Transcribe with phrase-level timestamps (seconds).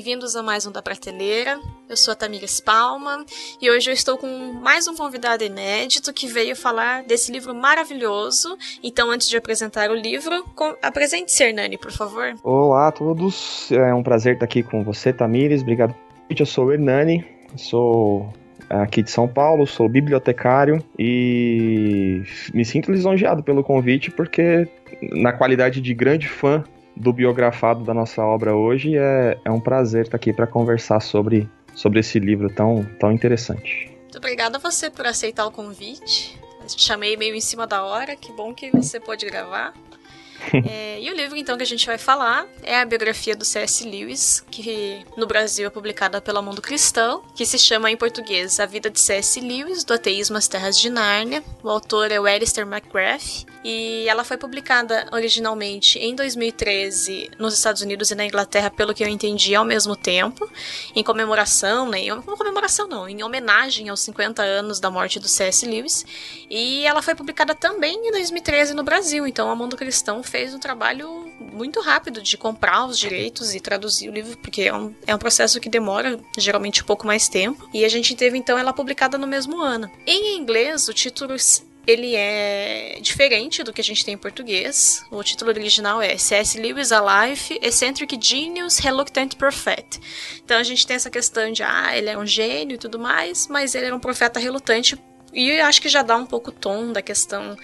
[0.00, 1.60] bem-vindos a mais um da Prateleira.
[1.86, 3.22] Eu sou a Tamires Palma
[3.60, 8.56] e hoje eu estou com mais um convidado inédito que veio falar desse livro maravilhoso.
[8.82, 10.42] Então, antes de apresentar o livro,
[10.80, 12.32] apresente-se, Hernani, por favor.
[12.42, 15.60] Olá a todos, é um prazer estar aqui com você, Tamires.
[15.60, 15.94] Obrigado.
[16.30, 17.22] Eu sou o Hernani,
[17.58, 18.32] sou
[18.70, 22.22] aqui de São Paulo, sou bibliotecário e
[22.54, 24.66] me sinto lisonjeado pelo convite porque,
[25.12, 26.64] na qualidade de grande fã
[26.96, 28.96] do biografado da nossa obra hoje.
[28.96, 33.90] É, é um prazer estar aqui para conversar sobre, sobre esse livro tão, tão interessante.
[34.02, 36.38] Muito obrigada a você por aceitar o convite.
[36.60, 39.72] Eu te chamei meio em cima da hora, que bom que você pôde gravar.
[40.68, 43.84] é, e o livro, então, que a gente vai falar é a biografia do C.S.
[43.84, 48.66] Lewis, que no Brasil é publicada pela Mundo Cristão, que se chama em português A
[48.66, 49.40] Vida de C.S.
[49.40, 51.42] Lewis, do Ateísmo às Terras de Nárnia.
[51.62, 57.82] O autor é o Alistair McGrath, e ela foi publicada originalmente em 2013 nos Estados
[57.82, 60.50] Unidos e na Inglaterra, pelo que eu entendi, ao mesmo tempo,
[60.94, 62.00] em comemoração, né?
[62.00, 65.66] Em comemoração não, em homenagem aos 50 anos da morte do C.S.
[65.66, 66.06] Lewis.
[66.48, 70.58] E ela foi publicada também em 2013 no Brasil, então a Mundo Cristão fez um
[70.58, 75.14] trabalho muito rápido de comprar os direitos e traduzir o livro, porque é um, é
[75.14, 77.68] um processo que demora geralmente um pouco mais tempo.
[77.74, 79.90] E a gente teve então ela publicada no mesmo ano.
[80.06, 81.36] Em inglês, o título
[81.86, 85.04] ele é diferente do que a gente tem em português.
[85.10, 86.60] O título original é C.S.
[86.60, 89.98] Lewis Alive, Eccentric Genius, Reluctant Prophet.
[90.44, 93.48] Então a gente tem essa questão de, ah, ele é um gênio e tudo mais,
[93.48, 94.96] mas ele era um profeta relutante.
[95.32, 97.56] E acho que já dá um pouco o tom da questão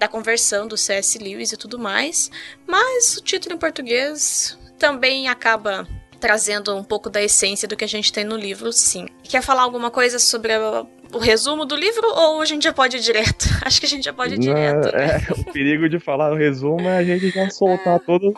[0.00, 1.18] da conversão do C.S.
[1.18, 2.30] Lewis e tudo mais.
[2.66, 5.86] Mas o título em português também acaba
[6.18, 9.06] trazendo um pouco da essência do que a gente tem no livro, sim.
[9.22, 12.96] Quer falar alguma coisa sobre a, o resumo do livro ou a gente já pode
[12.96, 13.46] ir direto?
[13.62, 14.90] Acho que a gente já pode ir direto.
[14.90, 15.06] Né?
[15.06, 18.34] É, o perigo de falar o resumo é a gente já soltar é, todo.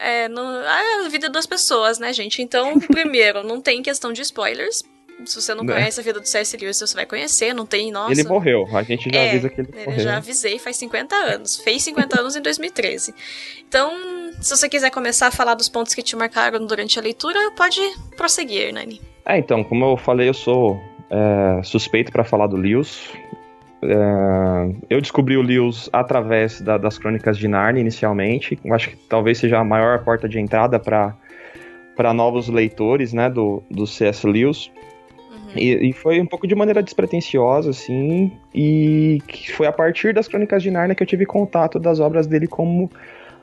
[0.00, 2.42] é, no, a vida das pessoas, né, gente?
[2.42, 4.82] Então, primeiro, não tem questão de spoilers.
[5.24, 5.74] Se você não né?
[5.74, 6.56] conhece a vida do C.S.
[6.56, 8.12] Lewis, você vai conhecer, não tem, nossa...
[8.12, 10.00] Ele morreu, a gente já é, avisa que ele, ele morreu.
[10.00, 11.56] já avisei, faz 50 anos.
[11.56, 13.14] Fez 50 anos em 2013.
[13.68, 13.90] Então,
[14.40, 17.80] se você quiser começar a falar dos pontos que te marcaram durante a leitura, pode
[18.16, 19.00] prosseguir, Nani.
[19.26, 20.80] É, então, como eu falei, eu sou
[21.10, 23.12] é, suspeito para falar do Lewis.
[23.82, 28.58] É, eu descobri o Lewis através da, das Crônicas de Narnia inicialmente.
[28.64, 33.62] Eu acho que talvez seja a maior porta de entrada para novos leitores né, do,
[33.70, 34.26] do C.S.
[34.26, 34.70] Lewis.
[35.48, 35.52] Uhum.
[35.56, 39.18] E, e, foi um pouco de maneira despretensiosa, assim, e
[39.54, 42.90] foi a partir das Crônicas de Narnia que eu tive contato das obras dele como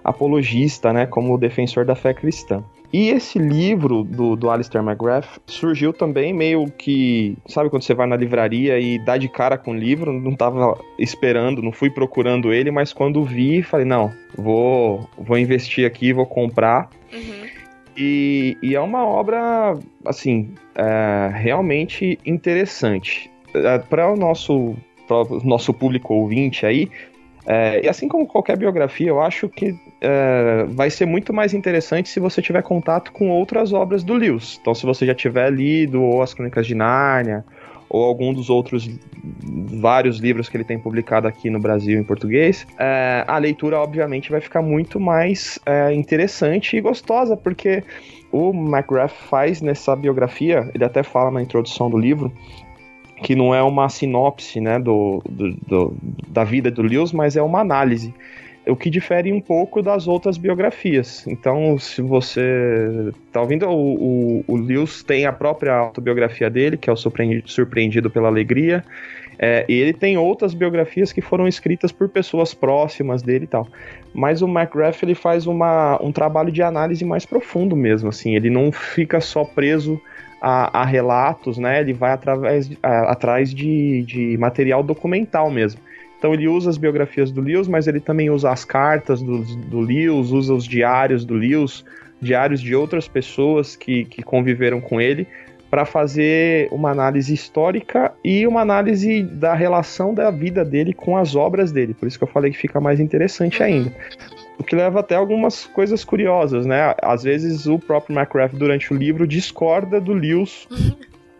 [0.03, 2.63] apologista, né, como defensor da fé cristã.
[2.93, 8.07] E esse livro do, do Alistair McGrath surgiu também meio que, sabe quando você vai
[8.07, 12.53] na livraria e dá de cara com o livro, não estava esperando, não fui procurando
[12.53, 16.89] ele, mas quando vi, falei, não, vou, vou investir aqui, vou comprar.
[17.11, 17.44] Uhum.
[17.97, 23.31] E, e, é uma obra, assim, é, realmente interessante.
[23.53, 24.75] É, Para o nosso,
[25.43, 26.89] nosso público ouvinte aí,
[27.45, 32.09] é, e assim como qualquer biografia, eu acho que é, vai ser muito mais interessante
[32.09, 34.57] se você tiver contato com outras obras do Lewis.
[34.59, 37.45] Então, se você já tiver lido ou as Crônicas de Nárnia,
[37.89, 38.89] ou algum dos outros
[39.79, 44.31] vários livros que ele tem publicado aqui no Brasil em português, é, a leitura, obviamente,
[44.31, 47.83] vai ficar muito mais é, interessante e gostosa, porque
[48.31, 52.31] o McGrath faz nessa biografia, ele até fala na introdução do livro,
[53.23, 55.97] que não é uma sinopse né, do, do, do,
[56.27, 58.13] da vida do Lewis, mas é uma análise.
[58.67, 61.25] O que difere um pouco das outras biografias.
[61.27, 66.89] Então, se você está ouvindo, o, o, o Lewis tem a própria autobiografia dele, que
[66.89, 68.83] é o Surpreendido pela Alegria,
[69.37, 73.67] é, e ele tem outras biografias que foram escritas por pessoas próximas dele e tal.
[74.13, 78.35] Mas o McGrath ele faz uma, um trabalho de análise mais profundo mesmo, assim.
[78.35, 79.99] Ele não fica só preso
[80.41, 81.81] a, a relatos, né?
[81.81, 85.81] Ele vai através, a, atrás de, de material documental mesmo.
[86.25, 89.79] Então ele usa as biografias do Lewis, mas ele também usa as cartas do, do
[89.79, 91.85] Lewis, usa os diários do Lewis,
[92.19, 95.27] diários de outras pessoas que, que conviveram com ele,
[95.69, 101.35] para fazer uma análise histórica e uma análise da relação da vida dele com as
[101.35, 101.93] obras dele.
[101.93, 103.93] Por isso que eu falei que fica mais interessante ainda.
[104.57, 106.95] O que leva até algumas coisas curiosas, né?
[107.03, 110.67] Às vezes o próprio McCraft, durante o livro, discorda do Lewis,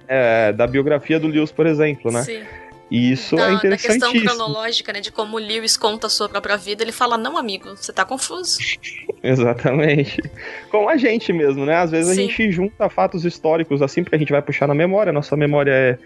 [0.07, 2.21] é, da biografia do Lewis, por exemplo, né?
[2.21, 2.41] Sim.
[2.89, 3.99] E isso da, é interessantíssimo.
[3.99, 7.17] Da questão cronológica, né, de como o Lewis conta a sua própria vida, ele fala,
[7.17, 8.59] não, amigo, você tá confuso.
[9.23, 10.21] Exatamente.
[10.69, 11.77] Com a gente mesmo, né?
[11.77, 12.23] Às vezes Sim.
[12.23, 15.71] a gente junta fatos históricos assim, porque a gente vai puxar na memória, nossa memória
[15.71, 15.97] é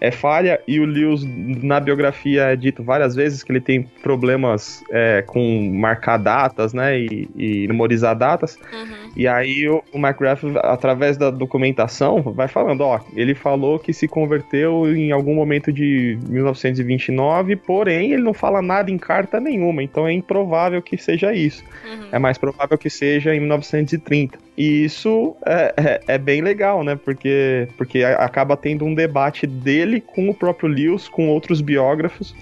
[0.00, 4.82] é falha e o Lewis na biografia é dito várias vezes que ele tem problemas
[4.90, 8.58] é, com marcar datas, né, e, e memorizar datas.
[8.72, 9.07] Uhum.
[9.16, 14.06] E aí o, o McGrath, através da documentação, vai falando, ó, ele falou que se
[14.06, 20.06] converteu em algum momento de 1929, porém ele não fala nada em carta nenhuma, então
[20.06, 21.64] é improvável que seja isso.
[21.84, 22.08] Uhum.
[22.12, 24.38] É mais provável que seja em 1930.
[24.56, 26.96] E isso é, é, é, bem legal, né?
[26.96, 32.34] Porque, porque acaba tendo um debate dele com o próprio Lewis, com outros biógrafos,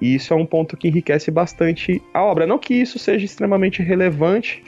[0.00, 2.46] e isso é um ponto que enriquece bastante a obra.
[2.46, 4.62] Não que isso seja extremamente relevante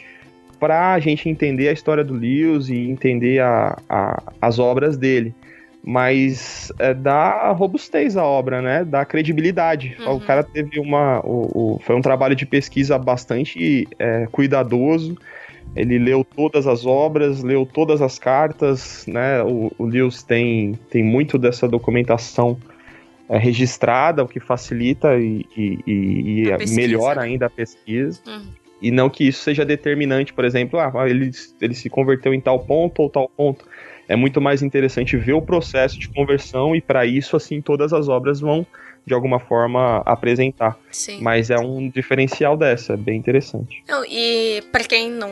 [0.62, 5.34] para a gente entender a história do Lewis e entender a, a, as obras dele,
[5.82, 8.84] mas é, dá robustez à obra, né?
[8.84, 9.96] Dá credibilidade.
[9.98, 10.18] Uhum.
[10.18, 11.18] O cara teve uma.
[11.26, 15.18] O, o, foi um trabalho de pesquisa bastante é, cuidadoso.
[15.74, 19.42] Ele leu todas as obras, leu todas as cartas, né?
[19.42, 22.56] O, o Lewis tem, tem muito dessa documentação
[23.28, 28.20] é, registrada, o que facilita e, e, e melhora ainda a pesquisa.
[28.28, 28.61] Uhum.
[28.82, 31.30] E não que isso seja determinante, por exemplo, ah, ele,
[31.60, 33.64] ele se converteu em tal ponto ou tal ponto.
[34.08, 38.08] É muito mais interessante ver o processo de conversão e para isso, assim, todas as
[38.08, 38.66] obras vão
[39.06, 40.76] de alguma forma apresentar.
[40.90, 41.20] Sim.
[41.20, 43.82] Mas é um diferencial dessa, é bem interessante.
[43.88, 45.30] Não, e para quem não,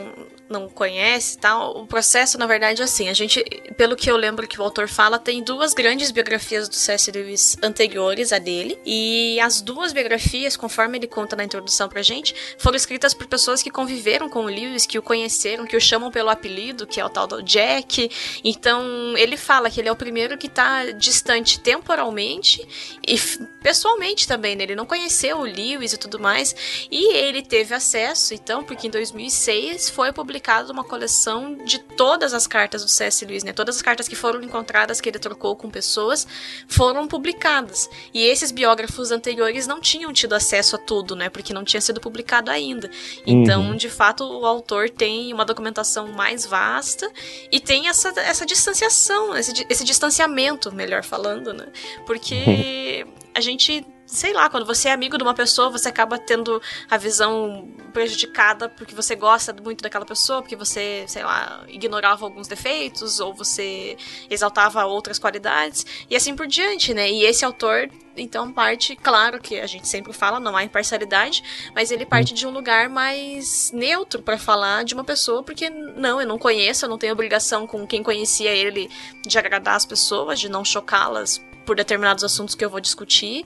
[0.51, 3.09] não conhece, tal, o processo, na verdade, é assim.
[3.09, 3.43] A gente,
[3.77, 7.11] pelo que eu lembro que o autor fala, tem duas grandes biografias do C.S.
[7.11, 8.77] Lewis anteriores a dele.
[8.85, 13.63] E as duas biografias, conforme ele conta na introdução pra gente, foram escritas por pessoas
[13.63, 17.05] que conviveram com o Lewis, que o conheceram, que o chamam pelo apelido, que é
[17.05, 18.11] o tal do Jack.
[18.43, 22.67] Então, ele fala que ele é o primeiro que tá distante temporalmente
[23.07, 23.17] e
[23.63, 24.63] pessoalmente também, né?
[24.63, 26.87] Ele não conheceu o Lewis e tudo mais.
[26.91, 32.33] E ele teve acesso, então, porque em 2006 foi publicado publicado uma coleção de todas
[32.33, 33.23] as cartas do C.S.
[33.23, 33.53] Lewis, né?
[33.53, 36.27] Todas as cartas que foram encontradas que ele trocou com pessoas
[36.67, 37.87] foram publicadas.
[38.11, 41.29] E esses biógrafos anteriores não tinham tido acesso a tudo, né?
[41.29, 42.89] Porque não tinha sido publicado ainda.
[43.25, 43.75] Então, uhum.
[43.75, 47.09] de fato, o autor tem uma documentação mais vasta
[47.51, 51.67] e tem essa, essa distanciação, esse, esse distanciamento, melhor falando, né?
[52.05, 53.05] Porque
[53.35, 56.97] a gente sei lá, quando você é amigo de uma pessoa, você acaba tendo a
[56.97, 63.21] visão prejudicada porque você gosta muito daquela pessoa, porque você, sei lá, ignorava alguns defeitos
[63.21, 63.97] ou você
[64.29, 67.09] exaltava outras qualidades e assim por diante, né?
[67.09, 71.41] E esse autor então parte, claro que a gente sempre fala, não há imparcialidade,
[71.73, 76.19] mas ele parte de um lugar mais neutro para falar de uma pessoa, porque não,
[76.19, 78.89] eu não conheço, eu não tenho obrigação com quem conhecia ele
[79.25, 83.45] de agradar as pessoas, de não chocá-las por determinados assuntos que eu vou discutir.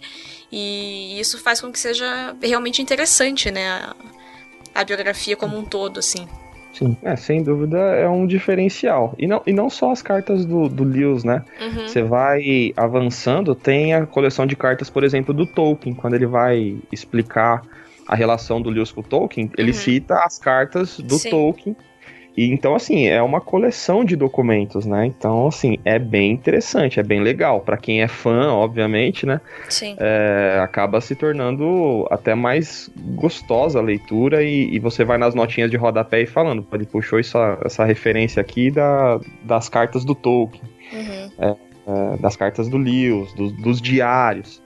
[0.52, 3.68] E isso faz com que seja realmente interessante, né?
[3.68, 3.96] A,
[4.76, 6.28] a biografia como um todo, assim.
[6.74, 9.16] Sim, é, sem dúvida é um diferencial.
[9.18, 11.44] E não, e não só as cartas do, do Lewis, né?
[11.60, 11.88] Uhum.
[11.88, 16.78] Você vai avançando, tem a coleção de cartas, por exemplo, do Tolkien, quando ele vai
[16.92, 17.62] explicar
[18.06, 19.78] a relação do Lewis com o Tolkien, ele uhum.
[19.78, 21.30] cita as cartas do Sim.
[21.30, 21.76] Tolkien
[22.38, 25.06] e então, assim, é uma coleção de documentos, né?
[25.06, 27.62] Então, assim, é bem interessante, é bem legal.
[27.62, 29.40] para quem é fã, obviamente, né?
[29.70, 29.96] Sim.
[29.98, 35.72] É, acaba se tornando até mais gostosa a leitura e, e, você vai nas notinhas
[35.72, 40.64] de rodapé e falando, ele puxou essa, essa referência aqui da, das cartas do Tolkien,
[40.92, 41.32] uhum.
[41.40, 41.56] é,
[41.88, 44.62] é, das cartas do Lewis, do, dos diários.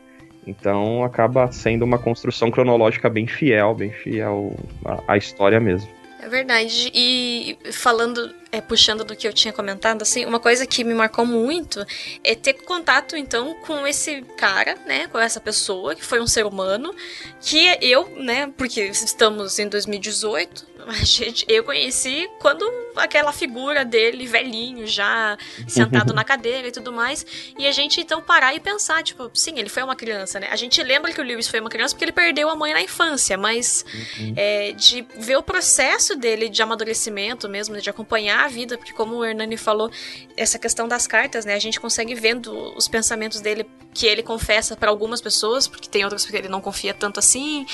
[0.47, 5.98] Então acaba sendo uma construção cronológica bem fiel, bem fiel à, à história mesmo.
[6.21, 6.91] É verdade.
[6.93, 11.25] E falando, é, puxando do que eu tinha comentado, assim, uma coisa que me marcou
[11.25, 11.85] muito
[12.23, 15.07] é ter contato, então, com esse cara, né?
[15.07, 16.93] Com essa pessoa, que foi um ser humano,
[17.39, 18.51] que eu, né?
[18.57, 22.65] Porque estamos em 2018, a gente, eu conheci quando
[22.95, 27.25] aquela figura dele, velhinho, já sentado na cadeira e tudo mais.
[27.57, 30.47] E a gente então parar e pensar, tipo, sim, ele foi uma criança, né?
[30.51, 32.81] A gente lembra que o Lewis foi uma criança porque ele perdeu a mãe na
[32.81, 33.85] infância, mas
[34.19, 34.33] uhum.
[34.35, 39.15] é, de ver o processo dele de amadurecimento mesmo, de acompanhar a vida, porque como
[39.15, 39.91] o Hernani falou,
[40.35, 41.53] essa questão das cartas, né?
[41.53, 46.03] A gente consegue vendo os pensamentos dele que ele confessa para algumas pessoas, porque tem
[46.03, 47.65] outras que ele não confia tanto assim,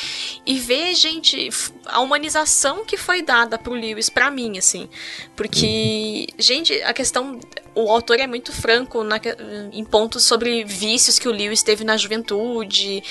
[0.46, 1.50] e ver, gente,
[1.86, 4.90] a humanização que foi dada pro Lewis para mim, assim.
[5.36, 7.40] Porque, gente, a questão.
[7.76, 9.20] O autor é muito franco na,
[9.72, 13.04] em pontos sobre vícios que o Lewis teve na juventude,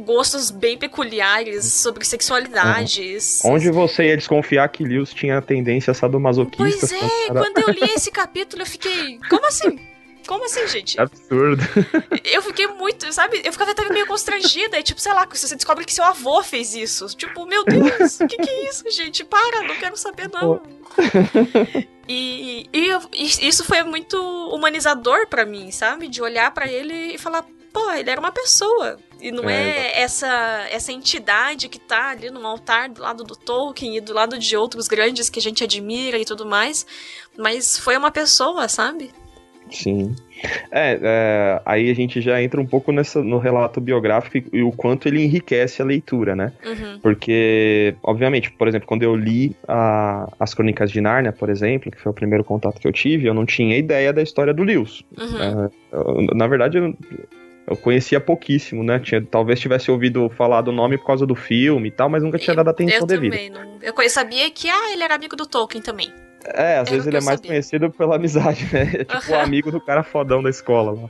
[0.00, 3.42] gostos bem peculiares sobre sexualidades.
[3.44, 3.52] Uhum.
[3.52, 6.88] Onde você ia desconfiar que Lewis tinha tendência sadomasoquista?
[6.88, 9.18] Pois é, quando eu li esse capítulo eu fiquei.
[9.30, 9.78] Como assim?
[10.26, 11.00] Como assim, gente?
[11.00, 11.62] Absurdo.
[12.24, 13.42] Eu fiquei muito, sabe?
[13.44, 14.78] Eu ficava até meio constrangida.
[14.78, 17.06] E, tipo, sei lá, você descobre que seu avô fez isso.
[17.16, 19.24] Tipo, meu Deus, o que, que é isso, gente?
[19.24, 20.62] Para, não quero saber, não.
[22.08, 24.16] E, e, e, isso foi muito
[24.52, 26.08] humanizador para mim, sabe?
[26.08, 28.98] De olhar para ele e falar, pô, ele era uma pessoa.
[29.20, 33.36] E não é, é essa, essa entidade que tá ali no altar do lado do
[33.36, 36.84] Tolkien e do lado de outros grandes que a gente admira e tudo mais.
[37.38, 39.14] Mas foi uma pessoa, sabe?
[39.72, 40.14] Sim.
[40.70, 44.72] É, é, aí a gente já entra um pouco nessa, no relato biográfico e, o
[44.72, 46.52] quanto ele enriquece a leitura, né?
[46.64, 46.98] Uhum.
[47.00, 52.00] Porque, obviamente, por exemplo, quando eu li a, as Crônicas de Nárnia, por exemplo, que
[52.00, 55.02] foi o primeiro contato que eu tive, eu não tinha ideia da história do Lewis.
[55.16, 55.66] Uhum.
[55.66, 56.94] É, eu, na verdade, eu,
[57.66, 58.98] eu conhecia pouquíssimo, né?
[58.98, 62.38] Tinha, talvez tivesse ouvido falar do nome por causa do filme e tal, mas nunca
[62.38, 63.36] tinha dado atenção eu devida.
[63.50, 63.78] Não...
[63.80, 66.12] Eu sabia que ah, ele era amigo do Tolkien também.
[66.44, 67.50] É, às vezes ele é mais sabia.
[67.50, 68.90] conhecido pela amizade, né?
[68.94, 71.08] É tipo o amigo do cara fodão da escola lá.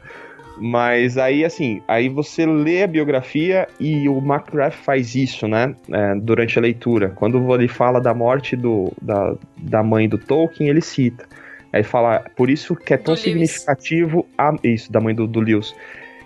[0.59, 5.75] Mas aí, assim, aí você lê a biografia e o McGrath faz isso, né?
[5.91, 7.09] É, durante a leitura.
[7.11, 11.27] Quando ele fala da morte do, da, da mãe do Tolkien, ele cita.
[11.73, 14.27] Aí fala, por isso que é tão do significativo.
[14.37, 15.75] A, isso, da mãe do, do Lewis.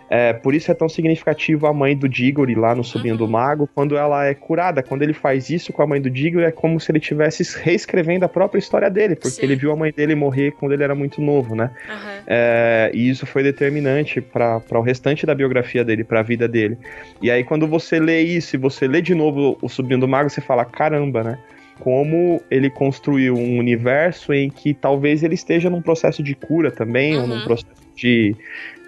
[0.09, 3.19] É, por isso é tão significativo a mãe do Diggory lá no Sobrinho uhum.
[3.19, 4.83] do Mago, quando ela é curada.
[4.83, 8.25] Quando ele faz isso com a mãe do Diggory, é como se ele estivesse reescrevendo
[8.25, 9.43] a própria história dele, porque Sim.
[9.43, 11.71] ele viu a mãe dele morrer quando ele era muito novo, né?
[11.89, 12.23] Uhum.
[12.27, 16.79] É, e isso foi determinante para o restante da biografia dele, para a vida dele.
[17.21, 20.31] E aí, quando você lê isso e você lê de novo o Sobrinho do Mago,
[20.31, 21.39] você fala: caramba, né?
[21.81, 27.15] como ele construiu um universo em que talvez ele esteja num processo de cura também,
[27.17, 27.23] uhum.
[27.23, 27.45] ou num uhum.
[27.45, 28.37] processo de,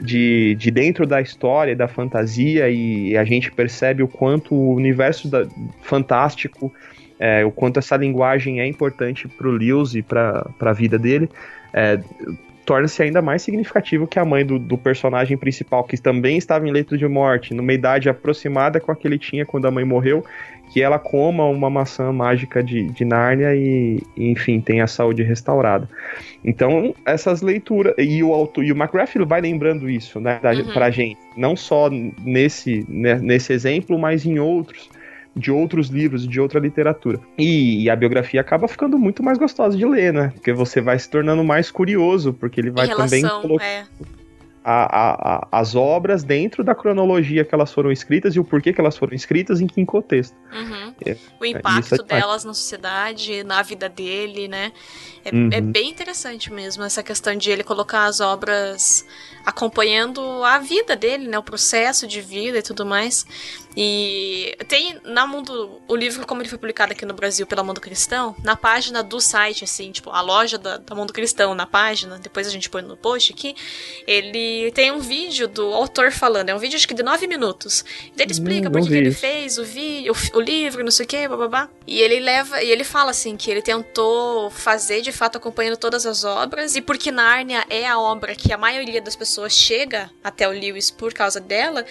[0.00, 5.28] de, de dentro da história, da fantasia, e a gente percebe o quanto o universo
[5.28, 5.46] da,
[5.82, 6.72] fantástico,
[7.18, 11.28] é, o quanto essa linguagem é importante para o Lewis e para a vida dele.
[11.72, 11.98] É,
[12.64, 16.70] torna-se ainda mais significativo que a mãe do, do, personagem principal, que também estava em
[16.70, 20.22] leito de morte, numa idade aproximada com a que ele tinha quando a mãe morreu,
[20.70, 25.22] que ela coma uma maçã mágica de, de Nárnia e, e, enfim, tenha a saúde
[25.22, 25.88] restaurada.
[26.44, 27.94] Então, essas leituras.
[27.98, 30.72] E o, auto, e o McGrath vai lembrando isso né, da, uhum.
[30.72, 31.18] pra gente.
[31.37, 34.88] Não só nesse, né, nesse exemplo, mas em outros
[35.37, 37.20] de outros livros, de outra literatura.
[37.38, 40.32] E, e, a biografia acaba ficando muito mais gostosa de ler, né?
[40.34, 43.84] Porque você vai se tornando mais curioso, porque ele vai relação, também é.
[44.70, 48.80] A, a, as obras dentro da cronologia que elas foram escritas e o porquê que
[48.80, 50.37] elas foram escritas, em que contexto.
[50.52, 50.94] Uhum.
[51.06, 54.72] É, o impacto é delas na sociedade, na vida dele, né?
[55.28, 55.50] É, uhum.
[55.52, 59.04] é bem interessante mesmo essa questão de ele colocar as obras
[59.44, 63.25] acompanhando a vida dele, né, o processo de vida e tudo mais.
[63.76, 67.80] E tem na Mundo, o livro como ele foi publicado aqui no Brasil pela Mundo
[67.80, 72.18] Cristão, na página do site assim, tipo, a loja da, da Mundo Cristão na página,
[72.18, 73.54] depois a gente põe no post aqui,
[74.06, 77.85] ele tem um vídeo do autor falando, é um vídeo acho que de nove minutos.
[78.18, 81.08] Ele explica hum, por que ele fez o vídeo, o, o livro, não sei o
[81.08, 81.68] que, babá.
[81.87, 86.06] E ele leva, e ele fala assim que ele tentou fazer de fato acompanhando todas
[86.06, 90.10] as obras e porque Nárnia é a obra que a maioria das pessoas pessoa chega
[90.25, 91.84] até o Lewis por causa dela,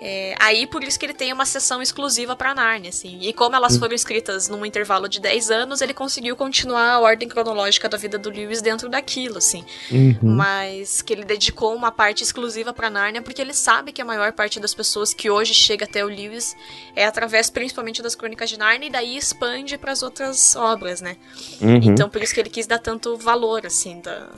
[0.00, 3.18] é, aí por isso que ele tem uma sessão exclusiva para Narnia, assim.
[3.20, 7.28] E como elas foram escritas num intervalo de 10 anos, ele conseguiu continuar a ordem
[7.28, 9.64] cronológica da vida do Lewis dentro daquilo, assim.
[9.90, 10.18] Uhum.
[10.22, 14.32] Mas que ele dedicou uma parte exclusiva para Narnia porque ele sabe que a maior
[14.32, 16.56] parte das pessoas que hoje chega até o Lewis
[16.94, 21.16] é através principalmente das Crônicas de Narnia e daí expande para as outras obras, né?
[21.60, 21.76] Uhum.
[21.76, 24.30] Então por isso que ele quis dar tanto valor assim da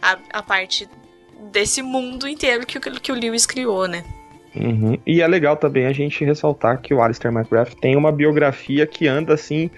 [0.00, 0.88] a, a parte
[1.52, 4.04] desse mundo inteiro que, que o Lewis criou, né?
[4.54, 4.98] Uhum.
[5.06, 9.06] E é legal também a gente ressaltar que o Alistair McGrath tem uma biografia que
[9.06, 9.70] anda assim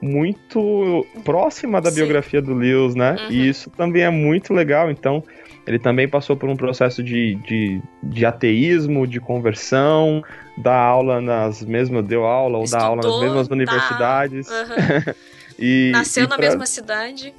[0.00, 1.96] muito próxima da Sim.
[1.96, 3.16] biografia do Lewis, né?
[3.20, 3.30] Uhum.
[3.30, 4.90] E isso também é muito legal.
[4.90, 5.22] Então,
[5.64, 10.24] ele também passou por um processo de, de, de ateísmo, de conversão,
[10.56, 13.54] dá aula nas mesmas, deu aula ou dá aula nas mesmas tá.
[13.54, 14.48] universidades.
[14.48, 15.14] Uhum.
[15.62, 16.46] e, Nasceu e na pra...
[16.46, 17.32] mesma cidade.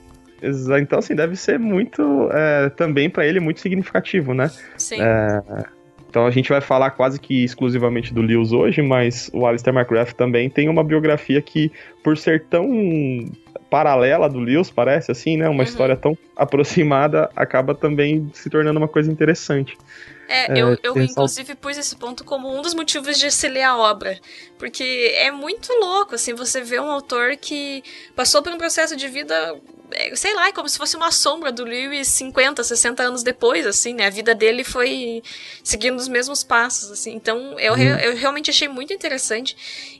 [0.81, 4.49] Então, assim, deve ser muito, é, também para ele, muito significativo, né?
[4.77, 5.01] Sim.
[5.01, 5.41] É,
[6.09, 10.13] então a gente vai falar quase que exclusivamente do Lewis hoje, mas o Alistair McGrath
[10.13, 11.71] também tem uma biografia que,
[12.03, 12.69] por ser tão
[13.69, 15.49] paralela do Lewis, parece assim, né?
[15.49, 15.63] Uma uhum.
[15.63, 19.77] história tão aproximada, acaba também se tornando uma coisa interessante.
[20.27, 23.63] É, é, eu, eu inclusive pus esse ponto como um dos motivos de se ler
[23.63, 24.19] a obra.
[24.57, 27.83] Porque é muito louco, assim, você vê um autor que
[28.15, 29.59] passou por um processo de vida
[29.95, 33.65] é, sei lá, é como se fosse uma sombra do Lewis 50, 60 anos depois,
[33.65, 34.07] assim, né?
[34.07, 35.21] A vida dele foi
[35.63, 37.13] seguindo os mesmos passos, assim.
[37.13, 37.79] Então, eu, uhum.
[37.79, 39.55] eu realmente achei muito interessante.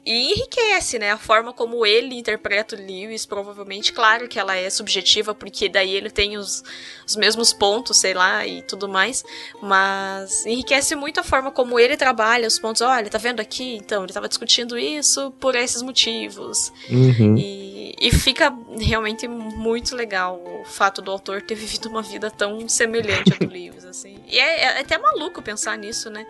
[0.06, 1.12] E enriquece, né?
[1.12, 5.94] A forma como ele interpreta o Lewis, provavelmente, claro que ela é subjetiva, porque daí
[5.96, 6.64] ele tem os,
[7.06, 9.24] os mesmos pontos, sei lá, e tudo mais.
[9.62, 10.13] Mas
[10.46, 12.82] enriquece muito a forma como ele trabalha os pontos.
[12.82, 13.76] Olha, tá vendo aqui?
[13.76, 16.72] Então, ele tava discutindo isso por esses motivos.
[16.90, 17.36] Uhum.
[17.38, 22.68] E E fica realmente muito legal o fato do autor ter vivido uma vida tão
[22.68, 24.18] semelhante à do Lewis, assim.
[24.28, 26.26] E é, é até maluco pensar nisso, né?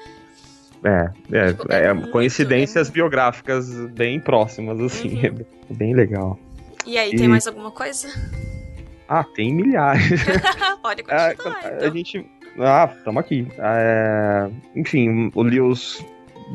[0.84, 5.16] É, é, tipo, é, é coincidências é biográficas bem próximas, assim.
[5.16, 5.46] Uhum.
[5.72, 6.38] É bem legal.
[6.86, 7.16] E aí, e...
[7.16, 8.10] tem mais alguma coisa?
[9.08, 10.22] Ah, tem milhares.
[10.82, 11.88] Pode continuar, é, então.
[11.88, 12.30] A gente...
[12.60, 13.48] Ah, estamos aqui.
[13.58, 14.50] É...
[14.76, 16.06] Enfim, o Lewis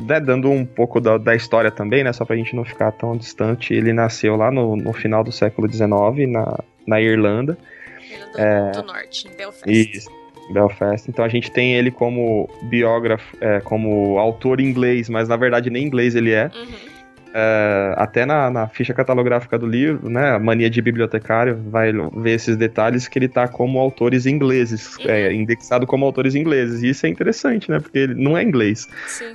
[0.07, 3.17] né, dando um pouco da, da, história também, né, só pra gente não ficar tão
[3.17, 5.89] distante, ele nasceu lá no, no final do século XIX,
[6.29, 7.57] na, na Irlanda.
[8.01, 9.67] Irlanda é, do Norte, em Belfast.
[9.67, 10.09] Isso,
[10.51, 11.09] Belfast.
[11.09, 15.85] Então a gente tem ele como biógrafo, é, como autor inglês, mas na verdade nem
[15.85, 16.45] inglês ele é.
[16.45, 16.98] Uhum.
[17.33, 22.31] É, até na, na, ficha catalográfica do livro, né, a mania de bibliotecário vai ver
[22.31, 25.05] esses detalhes que ele está como autores ingleses, uhum.
[25.07, 26.81] é, indexado como autores ingleses.
[26.81, 28.87] E isso é interessante, né, porque ele não é inglês.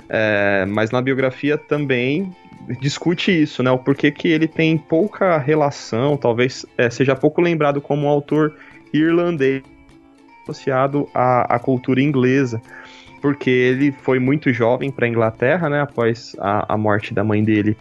[0.09, 2.35] É, mas na biografia também
[2.81, 7.79] discute isso, né, o porquê que ele tem pouca relação, talvez é, seja pouco lembrado
[7.79, 8.55] como um autor
[8.93, 9.63] irlandês
[10.43, 12.61] associado à, à cultura inglesa
[13.25, 15.81] porque ele foi muito jovem para a Inglaterra, né?
[15.81, 17.75] Após a, a, morte da mãe dele,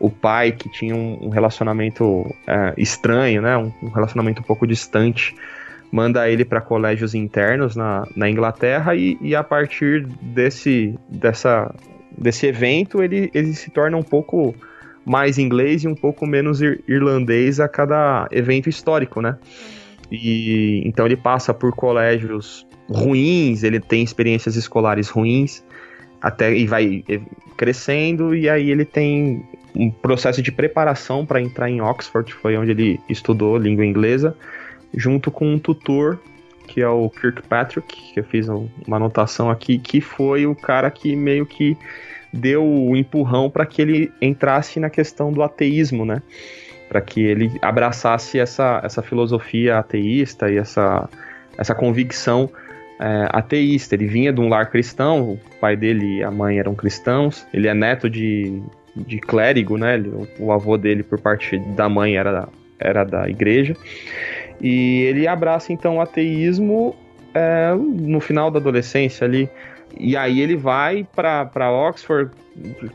[0.00, 3.58] o pai, que tinha um, um relacionamento é, estranho, né?
[3.58, 5.34] Um, um, relacionamento um pouco distante,
[5.92, 11.74] manda ele para colégios internos na, na Inglaterra e, e, a partir desse, dessa,
[12.16, 14.54] desse evento ele, ele se torna um pouco
[15.04, 19.36] mais inglês e um pouco menos ir, irlandês a cada evento histórico, né?
[20.10, 25.62] E então ele passa por colégios ruins, ele tem experiências escolares ruins,
[26.20, 27.04] até e vai
[27.56, 32.70] crescendo e aí ele tem um processo de preparação para entrar em Oxford, foi onde
[32.70, 34.36] ele estudou língua inglesa,
[34.94, 36.18] junto com um tutor
[36.66, 41.14] que é o Kirkpatrick, que eu fiz uma anotação aqui, que foi o cara que
[41.14, 41.76] meio que
[42.32, 46.20] deu o empurrão para que ele entrasse na questão do ateísmo, né?
[46.88, 51.08] Para que ele abraçasse essa, essa filosofia ateísta e essa,
[51.56, 52.50] essa convicção
[52.98, 53.94] é, ateísta.
[53.94, 57.46] Ele vinha de um lar cristão, o pai dele e a mãe eram cristãos.
[57.52, 58.62] Ele é neto de,
[58.94, 59.98] de clérigo, né?
[59.98, 63.76] O, o, avô dele, por parte da mãe, era, era da igreja.
[64.60, 66.96] E ele abraça então o ateísmo
[67.34, 69.48] é, no final da adolescência ali.
[69.98, 72.30] E aí ele vai para Oxford,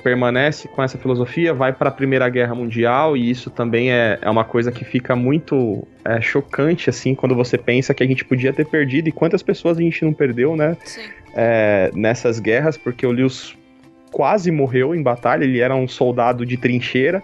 [0.04, 4.30] permanece com essa filosofia, vai para a Primeira Guerra Mundial, e isso também é, é
[4.30, 8.52] uma coisa que fica muito é, chocante, assim, quando você pensa que a gente podia
[8.52, 10.76] ter perdido, e quantas pessoas a gente não perdeu, né?
[11.36, 13.56] É, nessas guerras, porque o Lewis
[14.12, 17.24] quase morreu em batalha, ele era um soldado de trincheira,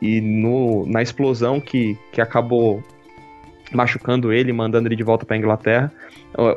[0.00, 2.82] e no, na explosão que, que acabou
[3.74, 5.92] machucando ele, mandando ele de volta para Inglaterra.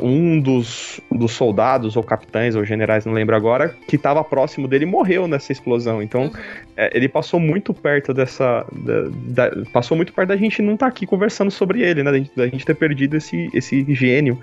[0.01, 4.86] Um dos, dos soldados, ou capitães, ou generais, não lembro agora, que estava próximo dele
[4.86, 6.01] morreu nessa explosão.
[6.01, 6.32] Então, uhum.
[6.78, 8.65] é, ele passou muito perto dessa.
[8.71, 12.12] Da, da, passou muito perto da gente não estar tá aqui conversando sobre ele, né?
[12.12, 14.39] Da gente, da gente ter perdido esse, esse gênio.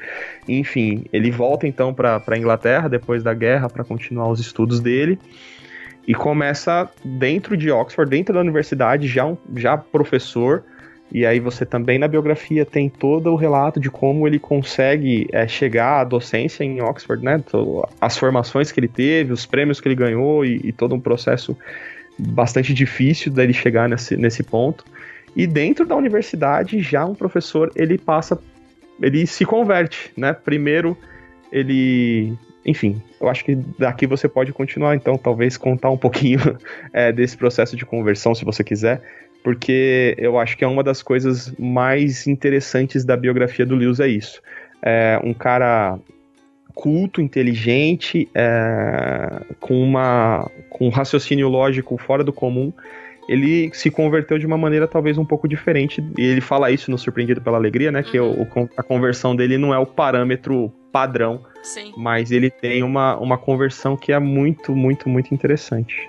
[0.46, 5.18] Enfim, ele volta então para Inglaterra depois da guerra para continuar os estudos dele
[6.06, 10.64] e começa dentro de Oxford, dentro da universidade, já, já professor,
[11.12, 15.46] e aí você também na biografia tem todo o relato de como ele consegue é,
[15.46, 17.44] chegar à docência em Oxford, né?
[18.00, 21.54] As formações que ele teve, os prêmios que ele ganhou e, e todo um processo
[22.18, 24.86] bastante difícil dele chegar nesse, nesse ponto.
[25.36, 28.38] E dentro da universidade, já um professor, ele passa,
[29.00, 30.32] ele se converte, né?
[30.32, 30.96] Primeiro,
[31.52, 32.32] ele
[32.64, 36.38] enfim, eu acho que daqui você pode continuar, então, talvez contar um pouquinho
[36.92, 39.02] é, desse processo de conversão, se você quiser
[39.42, 44.08] porque eu acho que é uma das coisas mais interessantes da biografia do Lewis é
[44.08, 44.40] isso.
[44.82, 45.98] É um cara
[46.74, 52.72] culto, inteligente, é, com, uma, com um raciocínio lógico fora do comum,
[53.28, 56.04] ele se converteu de uma maneira talvez um pouco diferente.
[56.18, 58.02] E ele fala isso no Surpreendido pela Alegria, né?
[58.02, 61.92] Que o, a conversão dele não é o parâmetro padrão, Sim.
[61.96, 66.08] mas ele tem uma, uma conversão que é muito, muito, muito interessante.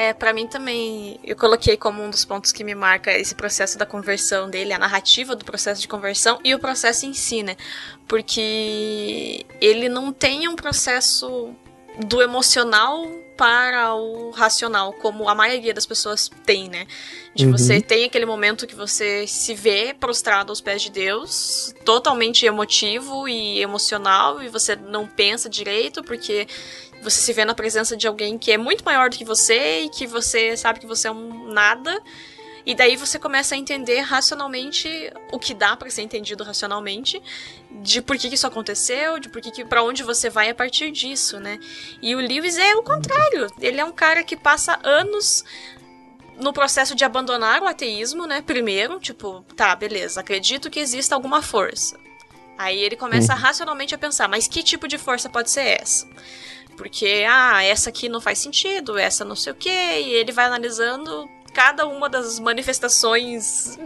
[0.00, 3.76] É, para mim também, eu coloquei como um dos pontos que me marca esse processo
[3.76, 7.54] da conversão dele, a narrativa do processo de conversão e o processo em si, né?
[8.08, 11.54] Porque ele não tem um processo
[12.06, 16.86] do emocional para o racional, como a maioria das pessoas tem, né?
[17.34, 17.52] De uhum.
[17.52, 23.28] você tem aquele momento que você se vê prostrado aos pés de Deus, totalmente emotivo
[23.28, 26.46] e emocional, e você não pensa direito, porque
[27.02, 29.88] você se vê na presença de alguém que é muito maior do que você e
[29.88, 32.00] que você sabe que você é um nada.
[32.64, 37.20] E daí você começa a entender racionalmente o que dá para ser entendido racionalmente,
[37.70, 40.54] de por que, que isso aconteceu, de por que, que para onde você vai a
[40.54, 41.58] partir disso, né?
[42.02, 43.46] E o Lewis é o contrário.
[43.60, 45.42] Ele é um cara que passa anos
[46.38, 48.42] no processo de abandonar o ateísmo, né?
[48.42, 51.98] Primeiro, tipo, tá, beleza, acredito que exista alguma força.
[52.58, 53.38] Aí ele começa hum.
[53.38, 56.06] racionalmente a pensar, mas que tipo de força pode ser essa?
[56.80, 60.46] Porque, ah, essa aqui não faz sentido, essa não sei o quê, e ele vai
[60.46, 63.78] analisando cada uma das manifestações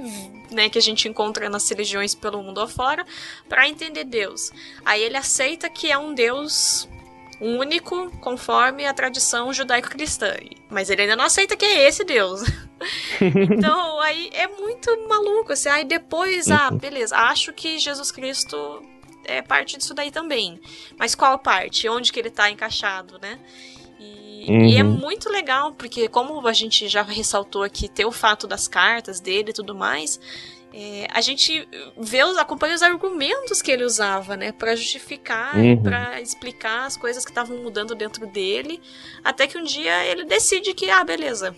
[0.48, 3.04] né, que a gente encontra nas religiões pelo mundo afora
[3.48, 4.52] para entender Deus.
[4.84, 6.88] Aí ele aceita que é um Deus
[7.40, 10.36] único conforme a tradição judaico-cristã.
[10.70, 12.42] Mas ele ainda não aceita que é esse Deus.
[13.20, 15.52] então, aí é muito maluco.
[15.52, 16.78] Assim, aí depois, ah, uhum.
[16.78, 18.93] beleza, acho que Jesus Cristo
[19.24, 20.60] é parte disso daí também.
[20.98, 21.88] Mas qual parte?
[21.88, 23.38] Onde que ele está encaixado, né?
[23.98, 24.64] E, uhum.
[24.66, 24.90] e, é uhum.
[24.90, 29.50] muito legal, porque como a gente já ressaltou aqui, ter o fato das cartas dele
[29.50, 30.20] e tudo mais,
[30.76, 35.80] é, a gente vê os, acompanha os argumentos que ele usava, né, para justificar uhum.
[35.80, 38.80] para explicar as coisas que estavam mudando dentro dele,
[39.22, 41.54] até que um dia ele decide que, ah, beleza,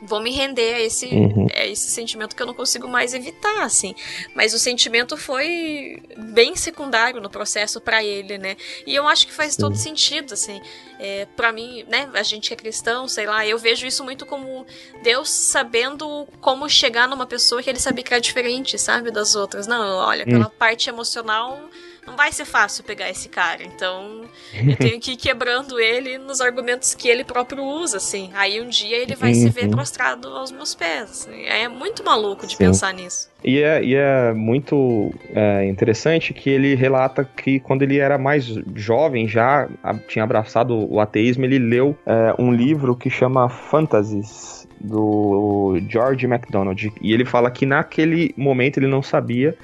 [0.00, 1.47] vou me render a esse, uhum.
[1.58, 3.94] A esse sentimento que eu não consigo mais evitar, assim.
[4.34, 8.56] Mas o sentimento foi bem secundário no processo para ele, né?
[8.86, 10.60] E eu acho que faz todo sentido, assim.
[10.98, 14.26] É, para mim, né, a gente que é cristão, sei lá, eu vejo isso muito
[14.26, 14.66] como
[15.02, 19.66] Deus sabendo como chegar numa pessoa que ele sabia que era diferente, sabe, das outras.
[19.66, 20.50] Não, olha, pela hum.
[20.58, 21.68] parte emocional
[22.08, 23.62] não vai ser fácil pegar esse cara.
[23.62, 24.22] Então,
[24.54, 28.30] eu tenho que ir quebrando ele nos argumentos que ele próprio usa, assim.
[28.34, 29.40] Aí um dia ele vai uhum.
[29.42, 29.70] se ver uhum.
[29.70, 31.02] prostrado aos meus pés.
[31.10, 31.44] Assim.
[31.44, 32.64] É muito maluco de Sim.
[32.64, 33.28] pensar nisso.
[33.44, 38.44] E é, e é muito é, interessante que ele relata que quando ele era mais
[38.74, 39.68] jovem, já
[40.08, 46.92] tinha abraçado o ateísmo, ele leu é, um livro que chama Fantasies, do George MacDonald.
[47.00, 49.56] E ele fala que naquele momento ele não sabia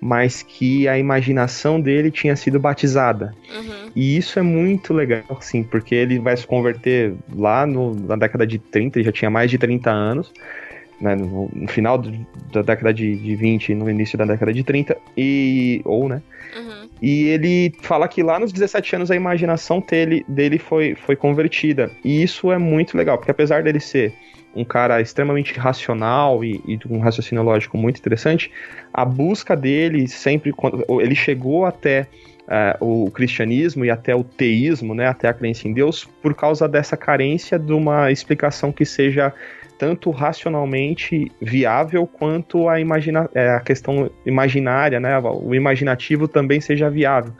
[0.00, 3.34] mas que a imaginação dele tinha sido batizada.
[3.54, 3.90] Uhum.
[3.94, 8.46] E isso é muito legal, assim, porque ele vai se converter lá no, na década
[8.46, 10.32] de 30, ele já tinha mais de 30 anos,
[11.00, 12.12] né, no, no, final do,
[12.52, 16.22] da década de, de 20 no início da década de 30, e, ou, né,
[16.56, 16.90] uhum.
[17.02, 21.90] E ele fala que lá nos 17 anos a imaginação dele, dele foi, foi convertida.
[22.04, 24.12] E isso é muito legal, porque apesar dele ser
[24.54, 28.50] um cara extremamente racional e, e um raciocínio lógico muito interessante,
[28.92, 32.06] a busca dele sempre, quando ele chegou até
[32.80, 36.68] uh, o cristianismo e até o teísmo, né, até a crença em Deus, por causa
[36.68, 39.32] dessa carência de uma explicação que seja
[39.78, 46.90] tanto racionalmente viável quanto a, imagina é, a questão imaginária, né, o imaginativo também seja
[46.90, 47.32] viável.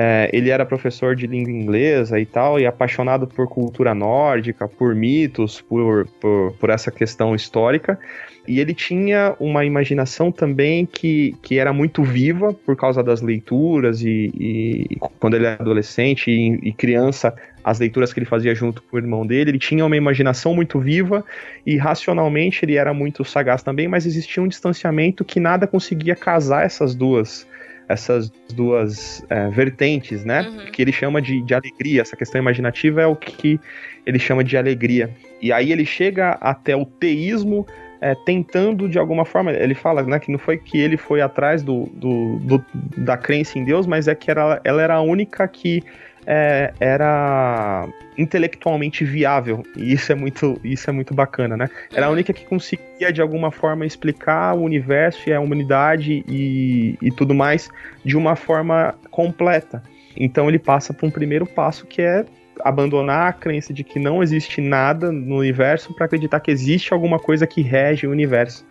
[0.00, 4.94] É, ele era professor de língua inglesa e tal, e apaixonado por cultura nórdica, por
[4.94, 7.98] mitos, por, por, por essa questão histórica.
[8.46, 14.00] E ele tinha uma imaginação também que, que era muito viva por causa das leituras,
[14.00, 17.34] e, e quando ele era adolescente e, e criança,
[17.64, 20.78] as leituras que ele fazia junto com o irmão dele, ele tinha uma imaginação muito
[20.78, 21.24] viva
[21.66, 26.64] e racionalmente ele era muito sagaz também, mas existia um distanciamento que nada conseguia casar
[26.64, 27.48] essas duas
[27.88, 30.42] essas duas é, vertentes, né?
[30.42, 30.70] Uhum.
[30.70, 32.02] Que ele chama de, de alegria.
[32.02, 33.58] Essa questão imaginativa é o que
[34.04, 35.10] ele chama de alegria.
[35.40, 37.66] E aí ele chega até o teísmo
[38.00, 41.62] é, tentando de alguma forma, ele fala né, que não foi que ele foi atrás
[41.62, 42.64] do, do, do,
[42.96, 45.82] da crença em Deus, mas é que era, ela era a única que
[46.26, 49.62] é, era intelectualmente viável.
[49.76, 51.70] E isso é muito, isso é muito bacana, né?
[51.92, 56.98] Era a única que conseguia, de alguma forma, explicar o universo e a humanidade e,
[57.00, 57.70] e tudo mais
[58.04, 59.82] de uma forma completa.
[60.16, 62.24] Então ele passa por um primeiro passo que é
[62.64, 67.18] abandonar a crença de que não existe nada no universo para acreditar que existe alguma
[67.18, 68.66] coisa que rege o universo.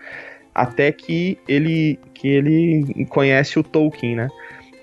[0.53, 4.27] Até que ele, que ele conhece o Tolkien, né?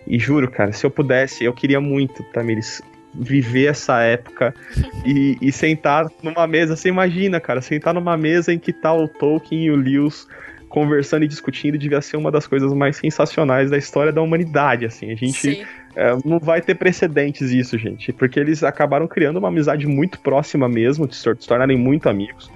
[0.06, 2.82] E juro, cara, se eu pudesse, eu queria muito, Tamiris,
[3.14, 4.54] viver essa época
[5.04, 6.76] e, e, sentar numa mesa.
[6.76, 10.26] Você imagina, cara, sentar numa mesa em que tá o Tolkien e o Lewis
[10.68, 15.12] conversando e discutindo devia ser uma das coisas mais sensacionais da história da humanidade, assim.
[15.12, 15.64] A gente
[15.94, 20.68] é, não vai ter precedentes isso, gente, porque eles acabaram criando uma amizade muito próxima
[20.68, 22.50] mesmo, de se tornarem muito amigos.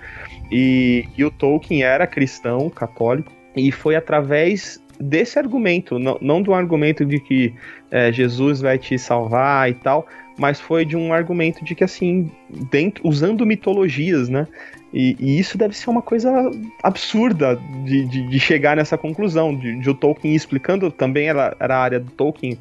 [0.51, 6.53] E, e o Tolkien era cristão, católico, e foi através desse argumento, não, não do
[6.53, 7.55] argumento de que
[7.91, 10.07] é, Jesus vai te salvar e tal,
[10.39, 12.31] mas foi de um argumento de que assim,
[12.71, 14.47] dentro, usando mitologias, né?
[14.93, 16.51] E, e isso deve ser uma coisa
[16.83, 21.77] absurda de, de, de chegar nessa conclusão, de, de, o Tolkien explicando também era, era
[21.77, 22.59] a área do Tolkien,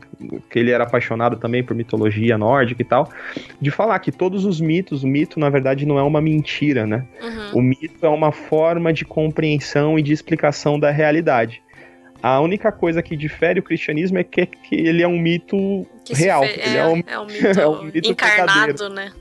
[0.50, 3.10] que ele era apaixonado também por mitologia nórdica e tal,
[3.62, 7.06] de falar que todos os mitos, o mito na verdade não é uma mentira, né?
[7.22, 7.60] Uhum.
[7.60, 11.62] O mito é uma forma de compreensão e de explicação da realidade.
[12.22, 16.14] A única coisa que difere o cristianismo é que, que ele é um mito que
[16.14, 16.44] real.
[16.44, 16.60] Fe...
[16.60, 17.04] É, é, um...
[17.06, 17.26] é, um...
[17.28, 18.94] mito, é um mito encarnado, verdadeiro.
[18.94, 19.12] né?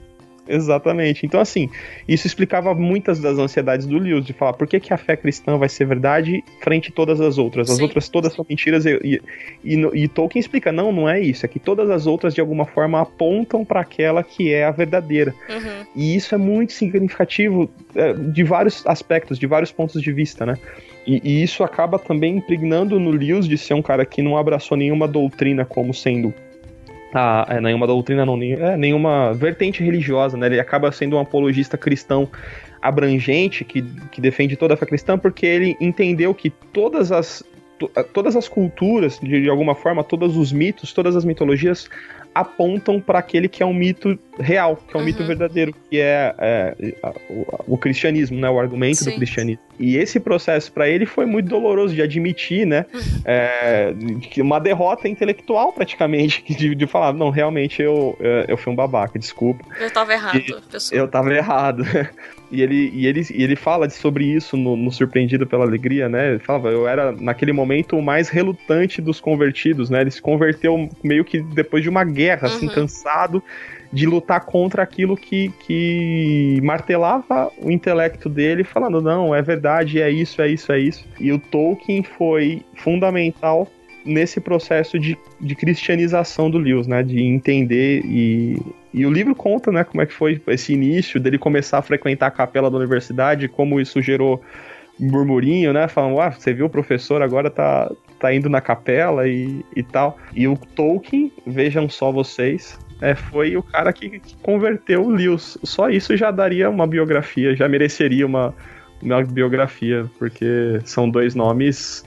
[0.48, 1.26] Exatamente.
[1.26, 1.68] Então, assim,
[2.06, 5.56] isso explicava muitas das ansiedades do Lewis, de falar por que, que a fé cristã
[5.56, 7.68] vai ser verdade frente a todas as outras.
[7.70, 7.82] As Sim.
[7.82, 8.86] outras todas são mentiras.
[8.86, 9.20] E, e,
[9.64, 11.44] e, e, Tolkien explica: não, não é isso.
[11.44, 15.34] É que todas as outras, de alguma forma, apontam para aquela que é a verdadeira.
[15.48, 15.86] Uhum.
[15.94, 20.56] E isso é muito significativo é, de vários aspectos, de vários pontos de vista, né?
[21.06, 24.76] E, e, isso acaba também impregnando no Lewis de ser um cara que não abraçou
[24.76, 26.34] nenhuma doutrina como sendo
[27.14, 30.46] a, é, nenhuma doutrina, não, é, nenhuma vertente religiosa, né?
[30.46, 32.28] Ele acaba sendo um apologista cristão
[32.82, 37.42] abrangente que, que defende toda a fé cristã porque ele entendeu que todas as
[38.14, 41.90] todas as culturas, de, de alguma forma, todos os mitos, todas as mitologias
[42.34, 45.06] apontam para aquele que é um mito real, que é um uhum.
[45.06, 46.94] mito verdadeiro, que é, é
[47.30, 49.10] o, o, cristianismo, né, o argumento Sim.
[49.10, 49.62] do cristianismo.
[49.78, 53.00] E esse processo para ele foi muito doloroso de admitir, né, uhum.
[53.24, 53.94] é,
[54.38, 58.16] uma derrota intelectual praticamente, de, de falar, não, realmente eu,
[58.48, 59.64] eu fui um babaca, desculpa.
[59.80, 61.00] Eu tava errado, pessoal.
[61.00, 61.84] Eu tava errado.
[62.50, 66.30] E ele, e ele, e ele fala sobre isso no, no, Surpreendido pela Alegria, né?
[66.30, 70.00] Ele falava, eu era, naquele momento, o mais relutante dos convertidos, né?
[70.00, 72.70] Ele se converteu meio que depois de uma guerra, assim, uhum.
[72.70, 73.42] assim, cansado
[73.92, 80.10] de lutar contra aquilo que, que martelava o intelecto dele, falando, não, é verdade, é
[80.10, 81.06] isso, é isso, é isso.
[81.20, 83.68] E o Tolkien foi fundamental
[84.04, 87.02] nesse processo de, de cristianização do Lewis, né?
[87.02, 88.60] De entender e
[88.96, 92.28] e o livro conta, né, como é que foi esse início dele começar a frequentar
[92.28, 94.40] a capela da universidade, como isso gerou
[94.98, 99.62] murmurinho, né, falando, ah, você viu o professor agora tá, tá indo na capela e,
[99.76, 100.16] e tal.
[100.34, 105.58] E o Tolkien, vejam só vocês, é, foi o cara que, converteu o Lewis.
[105.62, 108.54] Só isso já daria uma biografia, já mereceria uma,
[109.02, 112.04] uma biografia, porque são dois nomes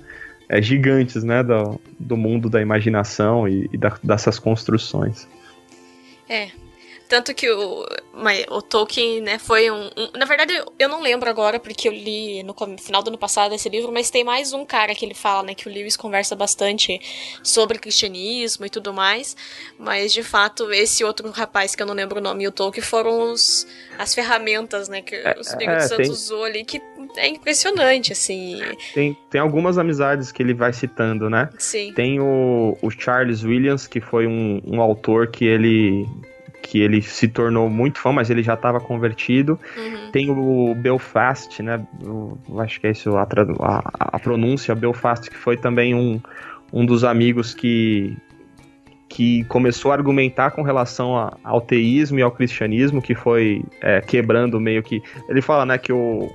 [0.48, 5.28] é, gigantes, né, do, do mundo da imaginação e, e da, dessas construções.
[6.28, 6.50] É,
[7.10, 7.86] tanto que o,
[8.52, 12.44] o Tolkien, né, foi um, um, Na verdade, eu não lembro agora, porque eu li
[12.44, 15.42] no final do ano passado esse livro, mas tem mais um cara que ele fala,
[15.42, 17.02] né, que o Lewis conversa bastante
[17.42, 19.36] sobre cristianismo e tudo mais.
[19.78, 22.84] Mas, de fato, esse outro rapaz, que eu não lembro o nome, e o Tolkien,
[22.84, 23.66] foram os,
[23.98, 26.12] as ferramentas, né, que é, o Espírito é, Santo tem...
[26.12, 26.80] usou ali, que
[27.18, 28.62] é impressionante, assim.
[28.94, 31.50] Tem, tem algumas amizades que ele vai citando, né?
[31.58, 31.92] Sim.
[31.94, 36.08] Tem o, o Charles Williams, que foi um, um autor que ele
[36.70, 39.60] que ele se tornou muito fã, mas ele já estava convertido.
[39.76, 40.12] Uhum.
[40.12, 41.84] Tem o Belfast, né?
[42.60, 43.82] Acho que é isso a, a,
[44.16, 46.22] a, pronúncia, Belfast, que foi também um,
[46.72, 48.16] um dos amigos que,
[49.10, 54.00] que começou a argumentar com relação a, ao teísmo e ao cristianismo, que foi é,
[54.02, 55.02] quebrando meio que.
[55.28, 56.30] Ele fala, né, que o,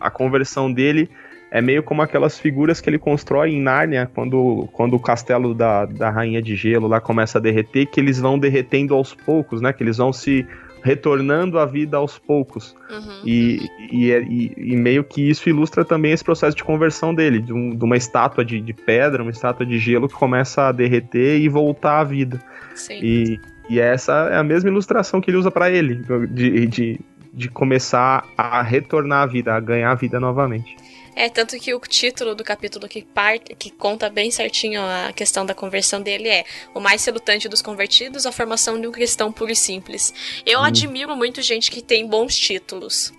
[0.00, 1.10] a conversão dele
[1.50, 5.84] é meio como aquelas figuras que ele constrói em Nárnia, quando, quando o castelo da,
[5.84, 9.72] da Rainha de Gelo lá começa a derreter, que eles vão derretendo aos poucos, né?
[9.72, 10.46] Que eles vão se
[10.82, 12.74] retornando à vida aos poucos.
[12.88, 13.22] Uhum.
[13.24, 17.52] E, e, e, e, meio que isso ilustra também esse processo de conversão dele, de,
[17.52, 21.38] um, de uma estátua de, de, pedra, uma estátua de gelo que começa a derreter
[21.38, 22.40] e voltar à vida.
[22.74, 22.98] Sim.
[23.02, 27.00] E, e essa é a mesma ilustração que ele usa para ele, de, de,
[27.32, 30.76] de começar a retornar à vida, a ganhar a vida novamente.
[31.20, 35.44] É, tanto que o título do capítulo que, parte, que conta bem certinho a questão
[35.44, 39.52] da conversão dele é O mais relutante dos convertidos, a formação de um cristão puro
[39.52, 40.14] e simples.
[40.46, 40.64] Eu hum.
[40.64, 43.12] admiro muito gente que tem bons títulos.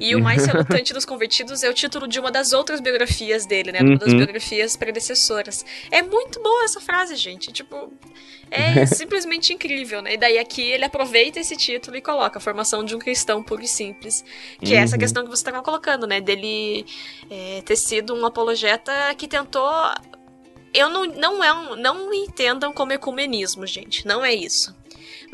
[0.00, 3.72] E o mais relutante dos convertidos é o título de uma das outras biografias dele,
[3.72, 3.80] né?
[3.80, 4.18] Uma das uhum.
[4.18, 5.64] biografias predecessoras.
[5.90, 7.52] É muito boa essa frase, gente.
[7.52, 7.92] Tipo,
[8.50, 10.14] é simplesmente incrível, né?
[10.14, 13.62] E daí aqui ele aproveita esse título e coloca a formação de um cristão puro
[13.62, 14.24] e simples.
[14.60, 14.78] Que uhum.
[14.78, 15.00] é essa uhum.
[15.00, 16.20] questão que você estava colocando, né?
[16.20, 16.86] Dele
[17.30, 19.70] é, ter sido um apologeta que tentou.
[20.72, 24.06] Eu não, não é um, não entendam como ecumenismo, gente.
[24.06, 24.74] Não é isso.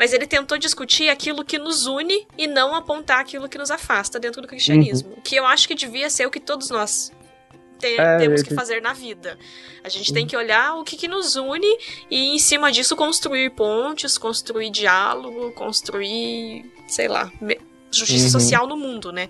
[0.01, 4.19] Mas ele tentou discutir aquilo que nos une e não apontar aquilo que nos afasta
[4.19, 5.11] dentro do cristianismo.
[5.11, 5.21] Uhum.
[5.23, 7.13] Que eu acho que devia ser o que todos nós
[7.83, 9.39] é, temos que fazer na vida.
[9.85, 11.69] A gente tem que olhar o que, que nos une
[12.11, 17.31] e, em cima disso, construir pontes, construir diálogo, construir, sei lá,
[17.91, 18.31] justiça uhum.
[18.31, 19.29] social no mundo, né?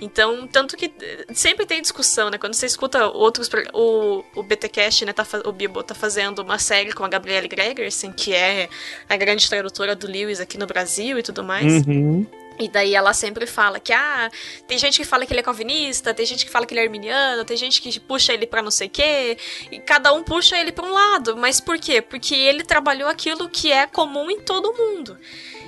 [0.00, 2.38] Então, tanto que eh, sempre tem discussão, né?
[2.38, 3.48] Quando você escuta outros.
[3.72, 5.12] O, o BTcast, né?
[5.12, 8.68] Tá, o Bibo tá fazendo uma série com a Gabrielle Gregersen, que é
[9.08, 11.86] a grande tradutora do Lewis aqui no Brasil e tudo mais.
[11.86, 12.26] Uhum.
[12.58, 14.28] E daí ela sempre fala que, ah,
[14.66, 16.84] tem gente que fala que ele é calvinista, tem gente que fala que ele é
[16.84, 19.38] arminiano, tem gente que puxa ele pra não sei o quê,
[19.70, 21.36] e cada um puxa ele pra um lado.
[21.36, 22.02] Mas por quê?
[22.02, 25.16] Porque ele trabalhou aquilo que é comum em todo mundo.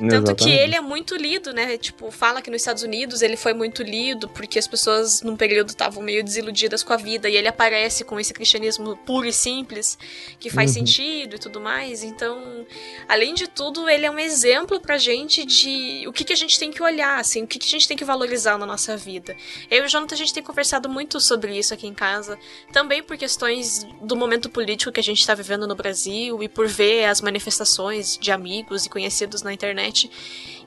[0.09, 1.77] Tanto que ele é muito lido, né?
[1.77, 5.71] Tipo, fala que nos Estados Unidos ele foi muito lido porque as pessoas num período
[5.71, 9.99] estavam meio desiludidas com a vida e ele aparece com esse cristianismo puro e simples
[10.39, 10.87] que faz uhum.
[10.87, 12.03] sentido e tudo mais.
[12.03, 12.67] Então,
[13.09, 16.59] além de tudo, ele é um exemplo pra gente de o que, que a gente
[16.59, 19.37] tem que olhar, assim, o que, que a gente tem que valorizar na nossa vida.
[19.71, 22.39] Eu e o Jonathan, a gente tem conversado muito sobre isso aqui em casa,
[22.73, 26.67] também por questões do momento político que a gente está vivendo no Brasil e por
[26.67, 29.90] ver as manifestações de amigos e conhecidos na internet.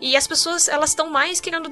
[0.01, 1.69] E as pessoas, elas estão mais querendo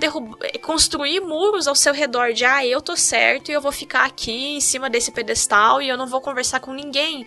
[0.62, 4.56] construir muros ao seu redor de, ah, eu tô certo e eu vou ficar aqui
[4.56, 7.26] em cima desse pedestal e eu não vou conversar com ninguém.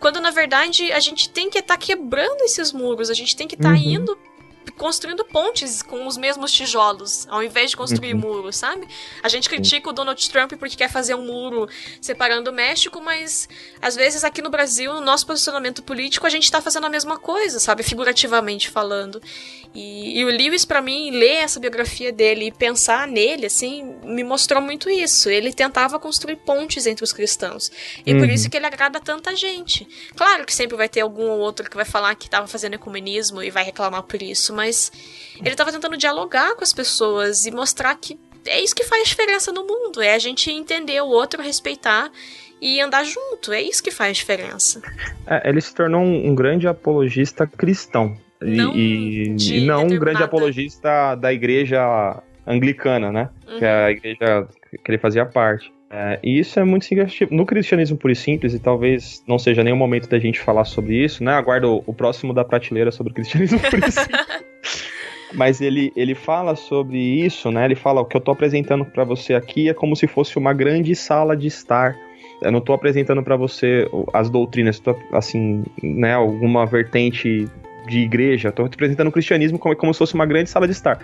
[0.00, 3.46] Quando na verdade a gente tem que estar tá quebrando esses muros, a gente tem
[3.46, 3.82] que estar tá uhum.
[3.82, 4.18] indo
[4.76, 8.20] construindo pontes com os mesmos tijolos, ao invés de construir uhum.
[8.20, 8.86] muros, sabe?
[9.22, 11.68] A gente critica o Donald Trump porque quer fazer um muro
[12.00, 13.48] separando o México, mas
[13.80, 17.18] às vezes aqui no Brasil, no nosso posicionamento político, a gente tá fazendo a mesma
[17.18, 17.82] coisa, sabe?
[17.82, 19.20] Figurativamente falando.
[19.76, 24.24] E, e o Lewis, para mim, ler essa biografia dele e pensar nele, assim, me
[24.24, 25.28] mostrou muito isso.
[25.28, 27.70] Ele tentava construir pontes entre os cristãos.
[28.06, 28.20] E uhum.
[28.20, 29.86] por isso que ele agrada tanta gente.
[30.16, 33.42] Claro que sempre vai ter algum ou outro que vai falar que tava fazendo ecumenismo
[33.42, 34.90] e vai reclamar por isso, mas
[35.40, 39.52] ele estava tentando dialogar com as pessoas e mostrar que é isso que faz diferença
[39.52, 42.10] no mundo, é a gente entender o outro, respeitar
[42.62, 44.80] e andar junto, é isso que faz diferença.
[45.26, 48.16] É, ele se tornou um, um grande apologista cristão.
[48.40, 53.30] Não e, e não um grande apologista da igreja anglicana, né?
[53.48, 53.58] Uhum.
[53.58, 53.90] Que é a uhum.
[53.90, 54.48] igreja
[54.84, 55.72] que ele fazia parte.
[55.88, 57.34] É, e isso é muito significativo.
[57.34, 60.64] No cristianismo puro e simples, e talvez não seja nem o momento da gente falar
[60.64, 61.32] sobre isso, né?
[61.32, 64.08] Aguardo o, o próximo da prateleira sobre o cristianismo puro e simples.
[65.32, 67.64] Mas ele, ele fala sobre isso, né?
[67.64, 70.52] Ele fala: o que eu estou apresentando para você aqui é como se fosse uma
[70.52, 71.96] grande sala de estar.
[72.42, 76.14] Eu não estou apresentando para você as doutrinas, tô, assim, né?
[76.14, 77.48] Alguma vertente
[77.86, 78.48] de igreja.
[78.48, 80.98] Estou apresentando o cristianismo como, como se fosse uma grande sala de estar.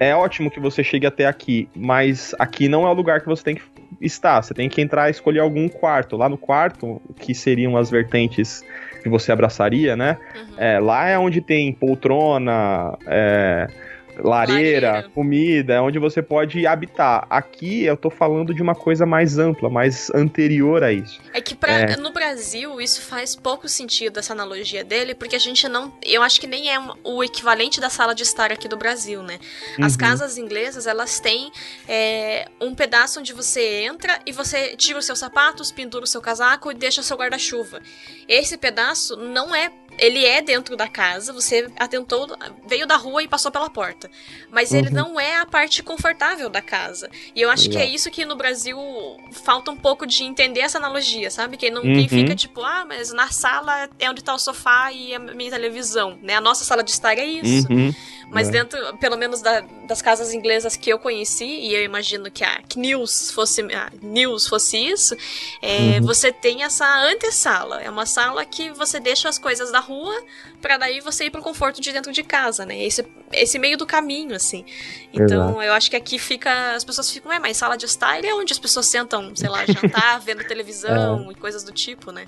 [0.00, 3.44] É ótimo que você chegue até aqui, mas aqui não é o lugar que você
[3.44, 3.62] tem que
[4.00, 4.42] estar.
[4.42, 6.16] Você tem que entrar e escolher algum quarto.
[6.16, 8.64] Lá no quarto, que seriam as vertentes
[9.02, 10.16] que você abraçaria, né?
[10.34, 10.54] Uhum.
[10.58, 13.66] É, lá é onde tem poltrona, é,
[14.22, 17.26] lareira, lareira, comida, é onde você pode habitar.
[17.28, 21.20] Aqui eu tô falando de uma coisa mais ampla, mais anterior a isso.
[21.34, 21.96] É que pra, é.
[21.96, 25.92] no Brasil isso faz pouco sentido, essa analogia dele, porque a gente não.
[26.04, 29.38] Eu acho que nem é o equivalente da sala de estar aqui do Brasil, né?
[29.80, 29.98] As uhum.
[29.98, 31.50] casas inglesas, elas têm
[31.88, 36.20] é, um pedaço onde você entra e você tira os seus sapatos, pendura o seu
[36.20, 37.80] casaco e deixa o seu guarda-chuva.
[38.28, 39.70] Esse pedaço não é
[40.02, 42.26] ele é dentro da casa, você atentou,
[42.66, 44.10] veio da rua e passou pela porta.
[44.50, 44.78] Mas uhum.
[44.78, 47.08] ele não é a parte confortável da casa.
[47.36, 48.76] E eu acho que é isso que no Brasil
[49.30, 51.56] falta um pouco de entender essa analogia, sabe?
[51.56, 51.94] Quem, não, uhum.
[51.94, 55.50] quem fica tipo, ah, mas na sala é onde tá o sofá e a minha
[55.52, 56.34] televisão, né?
[56.34, 57.72] A nossa sala de estar é isso.
[57.72, 57.94] Uhum.
[58.32, 58.52] Mas é.
[58.52, 62.62] dentro, pelo menos da, das casas inglesas que eu conheci, e eu imagino que a
[62.74, 65.14] News fosse, a News fosse isso,
[65.60, 66.06] é, uhum.
[66.06, 67.82] você tem essa antessala.
[67.82, 69.91] É uma sala que você deixa as coisas da rua
[70.60, 72.82] para daí você ir pro conforto de dentro de casa, né?
[72.82, 74.64] Esse, esse meio do caminho, assim.
[75.12, 75.62] Então, Exato.
[75.62, 76.74] eu acho que aqui fica.
[76.74, 79.64] As pessoas ficam, é, mas sala de estar é onde as pessoas sentam, sei lá,
[79.66, 81.32] jantar, vendo televisão é.
[81.32, 82.24] e coisas do tipo, né?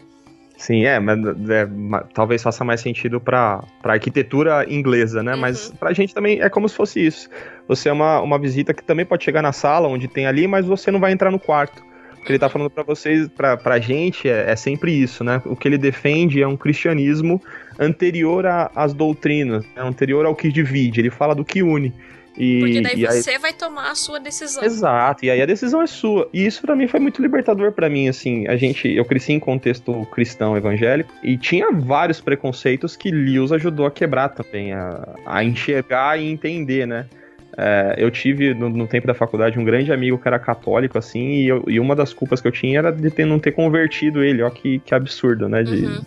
[0.56, 1.18] Sim, é, mas
[1.50, 1.68] é,
[2.14, 5.34] talvez faça mais sentido para arquitetura inglesa, né?
[5.34, 5.40] Uhum.
[5.40, 7.28] Mas pra gente também é como se fosse isso.
[7.68, 10.64] Você é uma, uma visita que também pode chegar na sala onde tem ali, mas
[10.64, 11.82] você não vai entrar no quarto.
[12.24, 15.42] O que ele tá falando para vocês, pra, pra gente, é, é, sempre isso, né?
[15.44, 17.38] O que ele defende é um cristianismo
[17.78, 19.82] anterior às doutrinas, né?
[19.82, 21.02] anterior ao que divide.
[21.02, 21.92] Ele fala do que une.
[22.34, 23.38] E, Porque daí você aí...
[23.38, 24.64] vai tomar a sua decisão.
[24.64, 26.26] Exato, e aí a decisão é sua.
[26.32, 29.38] E isso para mim foi muito libertador para mim, assim, a gente, eu cresci em
[29.38, 35.44] contexto cristão evangélico e tinha vários preconceitos que Lewis ajudou a quebrar também, a, a
[35.44, 37.04] enxergar e entender, né?
[37.56, 41.34] É, eu tive no, no, tempo da faculdade um grande amigo que era católico, assim,
[41.34, 44.22] e, eu, e uma das culpas que eu tinha era de ter, não ter convertido
[44.22, 44.42] ele.
[44.42, 45.62] Ó, que, que absurdo, né?
[45.62, 46.02] De, uhum.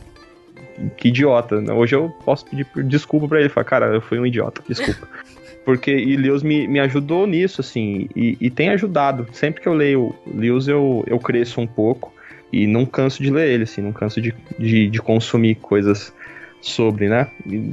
[0.96, 1.56] Que idiota.
[1.74, 3.50] Hoje eu posso pedir desculpa para ele.
[3.50, 5.08] Falar, cara, eu fui um idiota, desculpa.
[5.66, 9.28] Porque e Lewis me, me ajudou nisso, assim, e, e tem ajudado.
[9.34, 12.14] Sempre que eu leio Lewis, eu, eu cresço um pouco
[12.54, 16.14] e não canso de ler ele, assim, não canso de, de, de consumir coisas
[16.62, 17.28] sobre, né?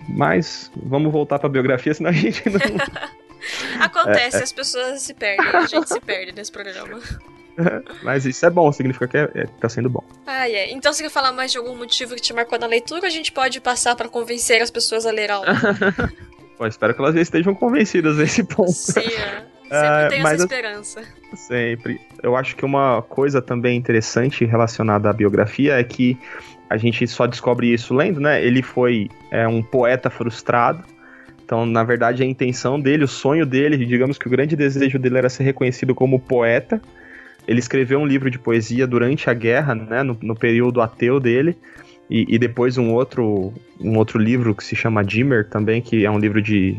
[0.08, 2.60] Mas vamos voltar pra biografia, senão a gente não.
[3.80, 7.00] Acontece, é, as pessoas se perdem, a gente se perde nesse programa.
[8.02, 10.02] Mas isso é bom, significa que é, é, tá sendo bom.
[10.26, 10.70] Ah, é.
[10.72, 13.31] Então, se quer falar mais de algum motivo que te marcou na leitura, a gente
[13.31, 15.46] pode passar para convencer as pessoas a ler algo.
[16.58, 18.73] Bom, espero que elas estejam convencidas nesse ponto.
[18.73, 19.54] Sim, é.
[19.69, 21.02] Sempre tem essa esperança.
[21.35, 22.00] Sempre.
[22.23, 26.16] Eu acho que uma coisa também interessante relacionada à biografia é que
[26.71, 28.44] a gente só descobre isso lendo, né?
[28.44, 30.85] Ele foi é, um poeta frustrado,
[31.45, 35.19] Então, na verdade, a intenção dele, o sonho dele, digamos que o grande desejo dele
[35.19, 36.81] era ser reconhecido como poeta.
[37.47, 41.55] Ele escreveu um livro de poesia durante a guerra, né, no, no período ateu dele,
[42.09, 46.11] e, e, depois um outro, um outro livro que se chama Dimmer também, que é
[46.11, 46.79] um livro de,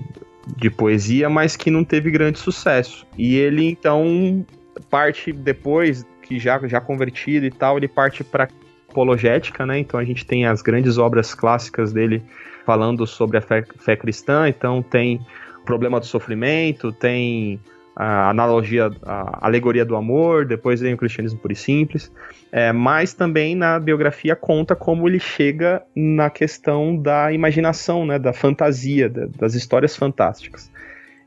[0.58, 3.06] de poesia, mas que não teve grande sucesso.
[3.18, 4.46] E ele então
[4.90, 8.48] parte depois que já já convertido e tal, ele parte para
[8.96, 9.78] apologética, né?
[9.78, 12.24] Então a gente tem as grandes obras clássicas dele
[12.66, 15.20] falando sobre a fé, fé cristã, então tem
[15.62, 17.60] o problema do sofrimento, tem
[17.96, 22.12] a analogia, a alegoria do amor, depois vem o cristianismo puro e simples,
[22.52, 28.34] é, mas também na biografia conta como ele chega na questão da imaginação, né, da
[28.34, 30.72] fantasia, da, das histórias fantásticas.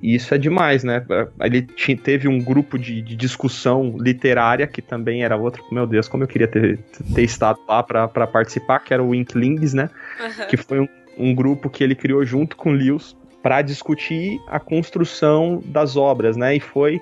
[0.00, 1.04] E isso é demais, né?
[1.40, 1.62] Ele
[1.96, 5.64] teve um grupo de, de, discussão literária, que também era outro.
[5.72, 6.78] Meu Deus, como eu queria ter,
[7.14, 9.90] ter estado lá para participar, que era o Inklings, né?
[10.20, 10.46] Uhum.
[10.46, 10.88] Que foi um,
[11.18, 16.54] um, grupo que ele criou junto com Lewis para discutir a construção das obras, né?
[16.54, 17.00] E foi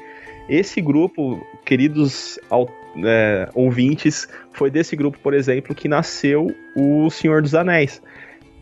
[0.49, 2.38] esse grupo, queridos
[3.05, 8.01] é, ouvintes, foi desse grupo, por exemplo, que nasceu o Senhor dos Anéis.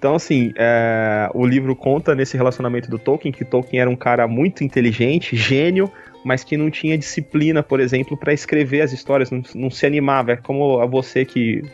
[0.05, 4.29] Então, assim, é, o livro conta nesse relacionamento do Tolkien, que Tolkien era um cara
[4.29, 5.91] muito inteligente, gênio,
[6.23, 10.33] mas que não tinha disciplina, por exemplo, para escrever as histórias, não, não, se animava.
[10.33, 11.65] É como a você que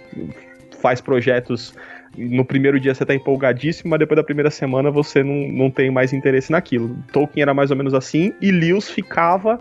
[0.81, 1.75] faz projetos.
[2.17, 5.91] No primeiro dia você tá empolgadíssimo, mas depois da primeira semana você não, não tem
[5.91, 6.97] mais interesse naquilo.
[7.13, 9.59] Tolkien era mais ou menos assim, e Lewis ficava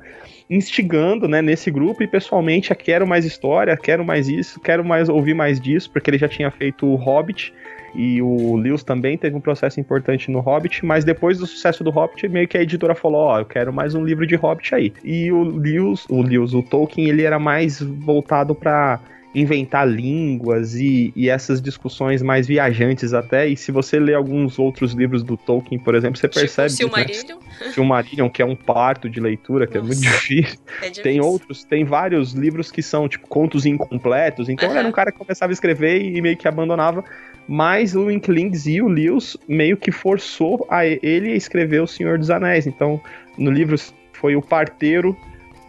[0.48, 5.34] instigando, né, nesse grupo e pessoalmente, quero mais história, quero mais isso, quero mais ouvir
[5.34, 7.52] mais disso, porque ele já tinha feito o Hobbit,
[7.96, 11.90] e o Lewis também teve um processo importante no Hobbit, mas depois do sucesso do
[11.90, 14.76] Hobbit, meio que a editora falou, ó, oh, eu quero mais um livro de Hobbit
[14.76, 14.94] aí.
[15.04, 19.00] E o Lewis, o Lewis, o Tolkien, ele era mais voltado para
[19.34, 23.48] inventar línguas e, e, essas discussões mais viajantes até.
[23.48, 26.70] E se você lê alguns outros livros do Tolkien, por exemplo, você tipo percebe.
[26.72, 27.38] Silmarillion?
[27.38, 27.72] Né?
[27.72, 30.60] Silmarillion, que é um parto de leitura, que Nossa, é muito difícil.
[30.78, 31.04] É difícil.
[31.04, 34.50] Tem outros, tem vários livros que são, tipo, contos incompletos.
[34.50, 34.78] Então uhum.
[34.78, 37.04] era um cara que começava a escrever e meio que abandonava
[37.52, 42.20] mas o Inklings e o Lewis meio que forçou a ele a escrever O Senhor
[42.20, 42.68] dos Anéis.
[42.68, 43.02] Então,
[43.40, 43.76] no livro
[44.14, 45.18] foi o parteiro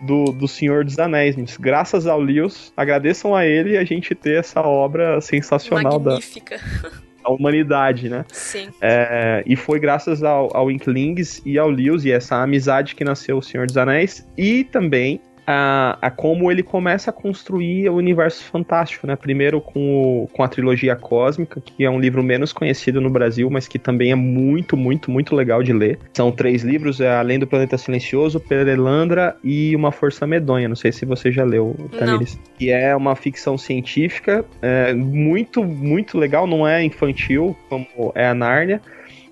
[0.01, 1.37] do, do Senhor dos Anéis.
[1.37, 6.59] Mas, graças ao Lewis, agradeçam a ele a gente ter essa obra sensacional Magnífica.
[6.59, 6.91] da,
[7.25, 8.25] da humanidade, né?
[8.33, 8.69] Sim.
[8.81, 13.39] É, e foi graças ao, ao Inklings e ao Lewis e essa amizade que nasceu
[13.39, 15.21] o Senhor dos Anéis e também
[15.51, 19.17] a, a como ele começa a construir o universo fantástico, né?
[19.17, 23.51] Primeiro com, o, com a trilogia cósmica, que é um livro menos conhecido no Brasil,
[23.51, 25.99] mas que também é muito, muito, muito legal de ler.
[26.15, 30.69] São três livros, é Além do Planeta Silencioso, Perelandra e Uma Força Medonha.
[30.69, 32.39] Não sei se você já leu, Tamiris.
[32.57, 38.35] Que é uma ficção científica é, muito, muito legal, não é infantil, como é a
[38.35, 38.81] Nárnia.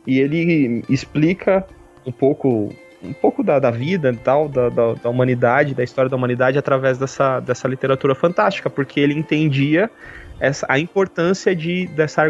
[0.06, 1.64] E ele explica
[2.04, 6.08] um pouco um pouco da, da vida e tal, da, da, da, humanidade, da história
[6.08, 9.90] da humanidade através dessa, dessa literatura fantástica, porque ele entendia
[10.40, 12.22] essa, a importância de, dessa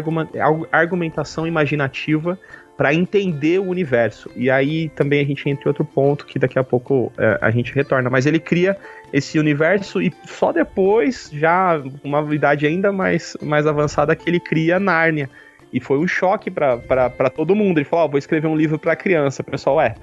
[0.71, 2.37] argumentação imaginativa
[2.79, 4.31] para entender o universo.
[4.35, 7.51] E aí também a gente entra em outro ponto que daqui a pouco é, a
[7.51, 8.09] gente retorna.
[8.09, 8.77] Mas ele cria
[9.11, 14.79] esse universo e só depois, já uma idade ainda mais, mais avançada, que ele cria
[14.79, 15.29] Nárnia.
[15.73, 17.79] E foi um choque para todo mundo.
[17.79, 19.41] Ele falou: oh, vou escrever um livro para criança.
[19.41, 19.95] O pessoal, é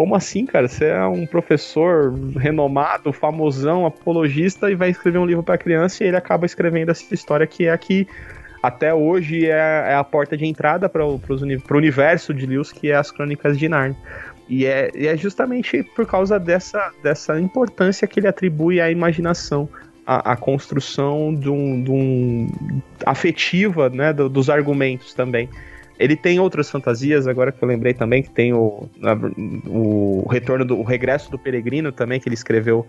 [0.00, 0.66] como assim, cara?
[0.66, 6.06] Você é um professor renomado, famosão, apologista e vai escrever um livro para criança e
[6.06, 8.08] ele acaba escrevendo essa história que é a que
[8.62, 11.20] até hoje é, é a porta de entrada para o
[11.72, 13.94] universo de Lewis, que é as Crônicas de Narnia.
[14.48, 19.68] E é, e é justamente por causa dessa, dessa importância que ele atribui à imaginação,
[20.06, 25.46] à, à construção de um, de um afetiva né, do, dos argumentos também.
[26.00, 28.88] Ele tem outras fantasias, agora que eu lembrei também, que tem o,
[29.66, 32.86] o retorno do o regresso do peregrino também, que ele escreveu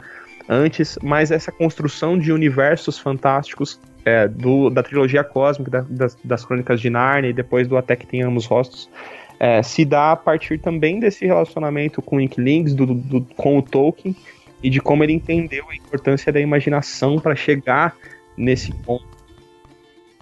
[0.48, 6.46] antes, mas essa construção de universos fantásticos é, do, da trilogia cósmica, da, das, das,
[6.46, 8.90] crônicas de Narnia e depois do Até que Tenhamos Rostos,
[9.38, 13.62] é, se dá a partir também desse relacionamento com o Inklings, do, do, com o
[13.62, 14.16] Tolkien,
[14.64, 17.94] e de como ele entendeu a importância da imaginação para chegar
[18.38, 19.11] nesse ponto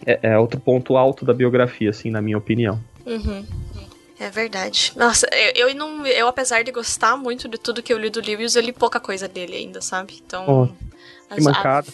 [0.06, 2.80] é, é, outro ponto alto da biografia, assim, na minha opinião.
[3.06, 3.46] Uhum.
[4.20, 4.92] É verdade.
[4.98, 8.20] Nossa, eu, eu, não, eu apesar de gostar muito de tudo que eu li do
[8.20, 10.22] Lewis, eu li pouca coisa dele ainda, sabe?
[10.26, 10.46] Então.
[11.30, 11.88] Oh, que mancada.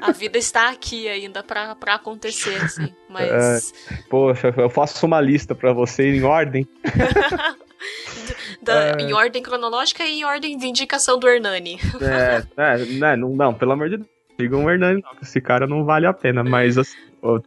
[0.00, 2.90] A, a, vida está aqui ainda pra, pra acontecer, assim.
[3.08, 3.74] Mas.
[3.90, 6.66] É, poxa, eu faço uma lista para você em ordem.
[8.62, 9.02] da, é...
[9.02, 11.78] Em ordem cronológica e em ordem de indicação do Hernani.
[12.00, 14.08] É, é, não, não, pelo amor de Deus.
[14.40, 16.96] Sigam o Hernani, não, esse cara não vale a pena, mas assim,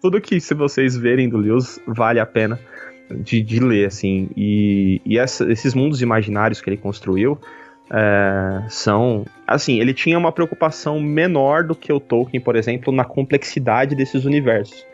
[0.01, 2.59] tudo que se vocês verem do Lewis vale a pena.
[3.23, 4.29] de, de ler, assim.
[4.35, 7.37] E, e essa, esses mundos imaginários que ele construiu
[7.91, 9.25] é, são.
[9.45, 14.25] Assim, ele tinha uma preocupação menor do que o Tolkien, por exemplo, na complexidade desses
[14.25, 14.85] universos.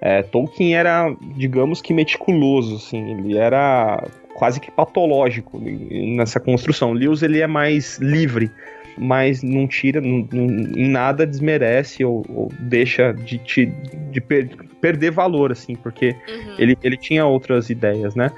[0.00, 4.04] É, Tolkien era, digamos que meticuloso, assim, ele era
[4.34, 6.92] quase que patológico nessa construção.
[6.92, 8.50] Lewis ele é mais livre,
[8.96, 10.44] mas não tira, não, não,
[10.76, 13.66] em nada desmerece ou, ou deixa de, de,
[14.10, 14.48] de per,
[14.80, 16.54] perder valor, assim, porque uhum.
[16.58, 18.30] ele, ele tinha outras ideias, né?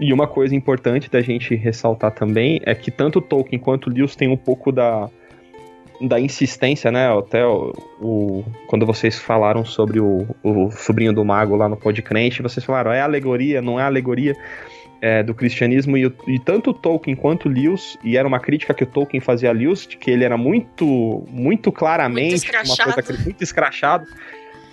[0.00, 4.28] E uma coisa importante da gente ressaltar também é que tanto Tolkien quanto Lewis têm
[4.28, 5.08] um pouco da,
[6.00, 7.16] da insistência, né?
[7.16, 12.42] Até o, o, quando vocês falaram sobre o, o sobrinho do mago lá no Podcrente,
[12.42, 14.34] vocês falaram, é alegoria, não é alegoria
[15.02, 18.86] é, do cristianismo, e, e, tanto Tolkien quanto Lewis, e era uma crítica que o
[18.86, 23.42] Tolkien fazia a Lewis, de que ele era muito, muito claramente muito uma coisa muito
[23.42, 24.06] escrachado.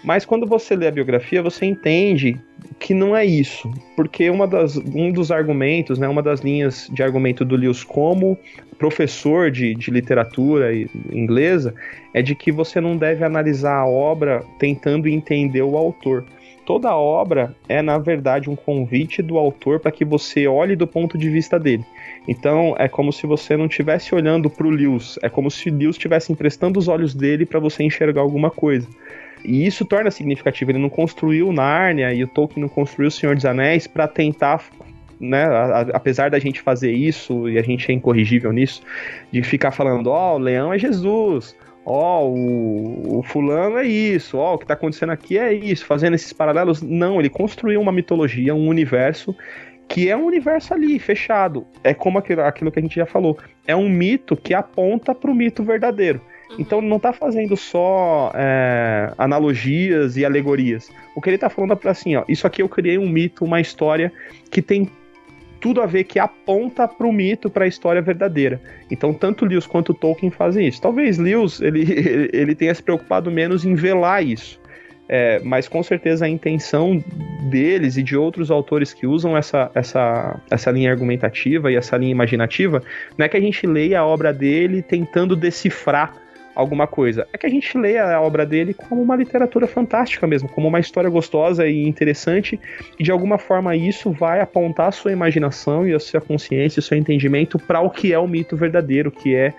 [0.03, 2.39] Mas quando você lê a biografia, você entende
[2.79, 3.69] que não é isso.
[3.95, 8.37] Porque uma das, um dos argumentos, né, uma das linhas de argumento do Lewis como
[8.77, 10.73] professor de, de literatura
[11.11, 11.73] inglesa
[12.13, 16.23] é de que você não deve analisar a obra tentando entender o autor.
[16.69, 21.17] Toda obra é, na verdade, um convite do autor para que você olhe do ponto
[21.17, 21.83] de vista dele.
[22.27, 25.95] Então, é como se você não estivesse olhando para o Lewis, é como se Lewis
[25.95, 28.87] estivesse emprestando os olhos dele para você enxergar alguma coisa.
[29.43, 30.69] E isso torna significativo.
[30.69, 34.63] Ele não construiu Nárnia e o Tolkien não construiu O Senhor dos Anéis para tentar
[35.19, 35.45] né,
[35.91, 38.81] apesar da gente fazer isso, e a gente é incorrigível nisso,
[39.31, 41.55] de ficar falando, ó, oh, o leão é Jesus,
[41.89, 45.85] ó, oh, o, o, fulano é isso, ó, o que tá acontecendo aqui é isso,
[45.85, 46.81] fazendo esses paralelos.
[46.83, 49.35] Não, ele construiu uma mitologia, um universo
[49.87, 51.65] que é um universo ali, fechado.
[51.83, 53.39] É como aquilo, aquilo que a gente já falou.
[53.65, 56.21] É um mito que aponta para o mito verdadeiro.
[56.51, 56.57] Uhum.
[56.59, 60.91] Então não está fazendo só é, analogias e alegorias.
[61.15, 63.59] O que ele está falando é assim, ó, isso aqui eu criei um mito, uma
[63.59, 64.13] história
[64.51, 64.91] que tem
[65.59, 68.61] tudo a ver, que aponta para o mito, para a história verdadeira.
[68.89, 70.81] Então tanto Lewis quanto Tolkien fazem isso.
[70.81, 74.59] Talvez Lewis ele, ele tenha se preocupado menos em velar isso.
[75.11, 77.03] É, mas com certeza a intenção
[77.49, 82.11] deles e de outros autores que usam essa, essa, essa linha argumentativa e essa linha
[82.11, 82.83] imaginativa
[83.17, 86.13] não é que a gente leia a obra dele tentando decifrar
[86.59, 87.27] alguma coisa.
[87.31, 90.79] É que a gente lê a obra dele como uma literatura fantástica mesmo, como uma
[90.79, 92.59] história gostosa e interessante,
[92.99, 96.83] e de alguma forma isso vai apontar a sua imaginação e a sua consciência, o
[96.83, 99.53] seu entendimento para o que é o mito verdadeiro, que é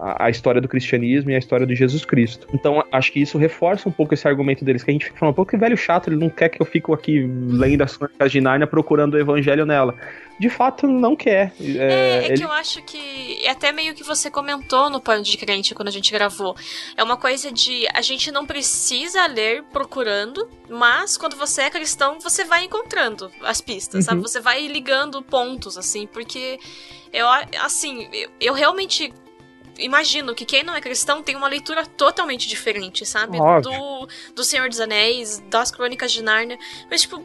[0.00, 2.46] a, a, história do cristianismo e a história de Jesus Cristo.
[2.52, 5.34] Então, acho que isso reforça um pouco esse argumento deles, que a gente fica falando,
[5.34, 8.40] pô, que velho chato, ele não quer que eu fique aqui lendo as crônicas de
[8.66, 9.94] procurando o evangelho nela.
[10.38, 11.52] De fato, não quer.
[11.60, 11.92] É, é,
[12.22, 12.38] é ele...
[12.38, 15.88] que eu acho que, é até meio que você comentou no Pano de Crente quando
[15.88, 16.56] a gente gravou,
[16.96, 22.18] é uma coisa de, a gente não precisa ler procurando, mas quando você é cristão,
[22.18, 24.10] você vai encontrando as pistas, uhum.
[24.10, 24.22] sabe?
[24.22, 26.58] Você vai ligando pontos, assim, porque
[27.12, 27.26] eu,
[27.62, 29.12] assim, eu, eu realmente
[29.80, 33.38] imagino que quem não é cristão tem uma leitura totalmente diferente, sabe?
[33.62, 36.58] Do, do Senhor dos Anéis, das Crônicas de Nárnia.
[36.90, 37.24] Mas, tipo,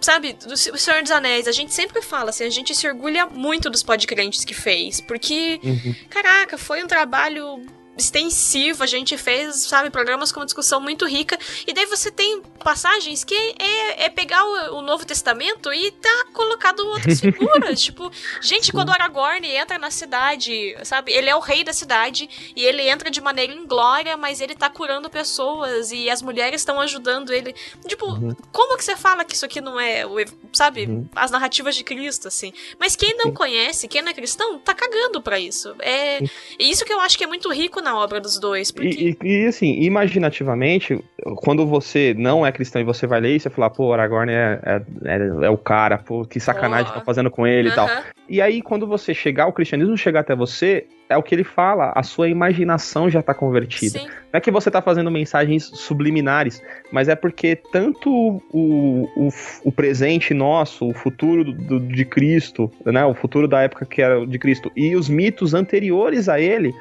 [0.00, 3.68] sabe, do Senhor dos Anéis, a gente sempre fala assim, a gente se orgulha muito
[3.68, 5.94] dos podcrentes que fez, porque, uhum.
[6.08, 7.64] caraca, foi um trabalho
[8.00, 12.42] extensivo, a gente fez, sabe, programas com uma discussão muito rica, e daí você tem
[12.64, 18.10] passagens que é, é pegar o, o, Novo Testamento e tá colocado outras figuras, tipo,
[18.40, 22.88] gente, quando Aragorn entra na cidade, sabe, ele é o rei da cidade, e ele
[22.88, 27.54] entra de maneira inglória, mas ele tá curando pessoas, e as mulheres estão ajudando ele,
[27.86, 28.34] tipo, uhum.
[28.50, 30.04] como que você fala que isso aqui não é,
[30.52, 31.08] sabe, uhum.
[31.14, 33.34] as narrativas de Cristo, assim, mas quem não Sim.
[33.34, 36.20] conhece, quem não é cristão, tá cagando pra isso, é,
[36.58, 38.70] isso que eu acho que é muito rico na na obra dos dois.
[38.70, 38.88] Porque...
[38.88, 41.02] E, e, e, assim, imaginativamente,
[41.36, 44.60] quando você não é cristão e você vai ler isso, você fala, pô, Aragorn é,
[44.62, 46.94] é, é, é o cara, pô, que sacanagem oh.
[46.94, 47.74] tá fazendo com ele uh -huh.
[47.74, 47.88] e tal.
[48.28, 51.92] E aí, quando você chegar, o cristianismo chegar até você, é o que ele fala,
[51.96, 53.98] a sua imaginação já tá convertida.
[53.98, 54.06] Sim.
[54.06, 56.62] Não é que você tá fazendo mensagens subliminares,
[56.92, 59.28] mas é porque tanto o, o,
[59.64, 64.00] o presente nosso, o futuro do, do, de Cristo, né, o futuro da época que
[64.00, 66.72] era de Cristo, e os mitos anteriores a ele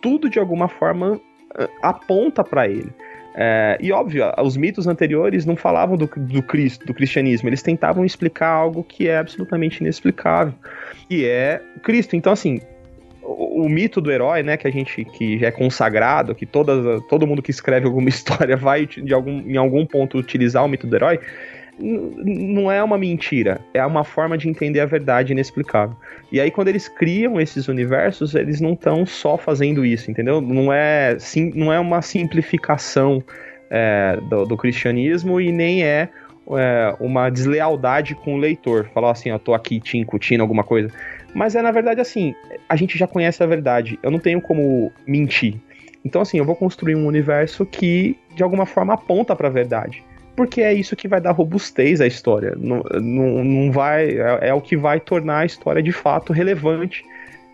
[0.00, 1.20] tudo de alguma forma
[1.58, 2.92] eh, aponta para ele.
[3.40, 8.04] É, e óbvio, os mitos anteriores não falavam do, do Cristo, do cristianismo, eles tentavam
[8.04, 10.52] explicar algo que é absolutamente inexplicável,
[11.08, 12.16] e é Cristo.
[12.16, 12.60] Então, assim,
[13.22, 17.40] o, o, mito do herói, né, que a gente que é consagrado, que todo mundo
[17.40, 21.20] que escreve alguma história vai de algum, em algum ponto utilizar o mito do herói,
[21.78, 25.96] não é uma mentira, é uma forma de entender a verdade inexplicável.
[26.32, 30.40] E aí, quando eles criam esses universos, eles não estão só fazendo isso, entendeu?
[30.40, 33.22] Não é, sim, não é uma simplificação
[33.70, 36.08] é, do, do, cristianismo e nem é
[36.56, 38.88] é, uma deslealdade com o leitor.
[38.94, 40.90] Falar assim, eu tô aqui te incutindo alguma coisa.
[41.34, 42.34] Mas é na verdade assim,
[42.68, 43.98] a gente já conhece a verdade.
[44.02, 45.56] Eu não tenho como mentir.
[46.04, 50.02] Então assim, eu vou construir um universo que de alguma forma aponta para a verdade.
[50.38, 52.54] Porque é isso que vai dar robustez à história.
[52.56, 54.10] Não, não, não vai.
[54.10, 57.04] É, é o que vai tornar a história de fato relevante.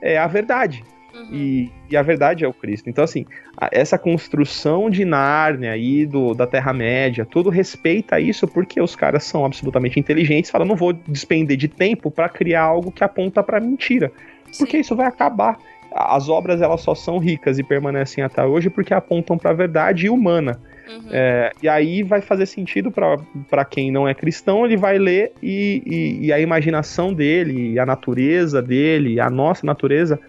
[0.03, 0.85] É a verdade.
[1.15, 1.29] Uhum.
[1.33, 2.91] E, e, a verdade é o Cristo.
[2.91, 3.25] Então, assim,
[3.57, 9.25] a, essa construção de Nárnia aí, do, da Terra-média, tudo respeita isso porque os caras
[9.25, 10.51] são absolutamente inteligentes.
[10.51, 14.13] Falam, não vou despender de tempo para criar algo que aponta para mentira.
[14.53, 14.59] Sim.
[14.59, 15.57] Porque isso vai acabar.
[15.91, 20.11] As obras elas só são ricas e permanecem até hoje porque apontam para a verdade
[20.11, 20.61] humana.
[20.89, 21.09] Uhum.
[21.11, 25.83] É, e aí vai fazer sentido para quem não é cristão, ele vai ler e,
[25.87, 30.21] e, e, a imaginação dele, a natureza dele, a nossa natureza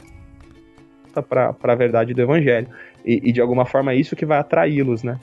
[1.30, 2.68] para a verdade do evangelho.
[3.06, 5.20] E, e, de alguma forma é isso que vai atraí-los, né?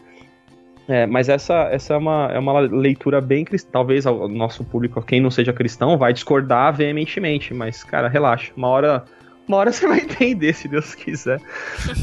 [0.88, 3.70] É, mas essa, essa é, uma, é uma leitura bem cristã.
[3.72, 8.52] Talvez o nosso público, quem não seja cristão, vai discordar veementemente, mas, cara, relaxa.
[8.56, 9.04] Uma hora,
[9.46, 11.40] uma hora você vai entender, se Deus quiser.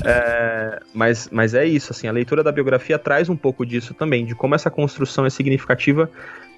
[0.06, 4.26] É, mas, mas é isso, assim, a leitura da biografia traz um pouco disso também,
[4.26, 6.10] de como essa construção é significativa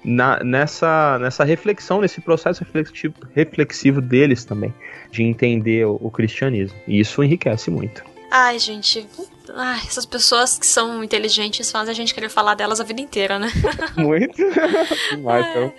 [0.04, 4.74] na, nessa, nessa reflexão, nesse processo reflexivo, reflexivo deles também,
[5.10, 6.78] de entender o, o cristianismo.
[6.86, 8.04] E isso enriquece muito.
[8.30, 9.06] Ai, gente,
[9.54, 13.38] Ai, essas pessoas que são inteligentes fazem a gente querer falar delas a vida inteira,
[13.38, 13.48] né?
[13.96, 14.40] Muito.
[15.12, 15.72] Então.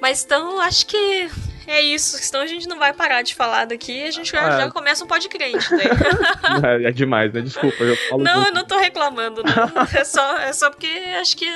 [0.00, 1.28] Mas então, acho que
[1.66, 4.60] é isso, senão a gente não vai parar de falar daqui a gente já, ah,
[4.62, 5.66] já começa um pode crente.
[6.84, 7.40] é, é demais, né?
[7.40, 8.22] Desculpa, eu falo.
[8.22, 8.48] Não, muito.
[8.48, 9.52] eu não tô reclamando, não.
[9.94, 10.86] É só, é só porque
[11.20, 11.46] acho que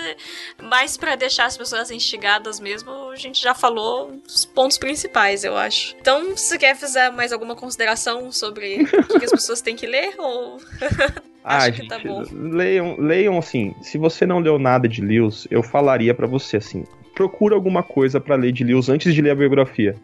[0.62, 5.56] mais para deixar as pessoas instigadas mesmo, a gente já falou os pontos principais, eu
[5.56, 5.96] acho.
[6.00, 9.86] Então, se você quer fazer mais alguma consideração sobre o que as pessoas têm que
[9.86, 10.60] ler, ou.
[11.48, 12.00] Ah, Acho gente, tá
[12.32, 13.72] leiam, leiam assim.
[13.80, 16.84] Se você não leu nada de Lewis, eu falaria para você assim:
[17.16, 19.96] procura alguma coisa para ler de Lewis antes de ler a biografia.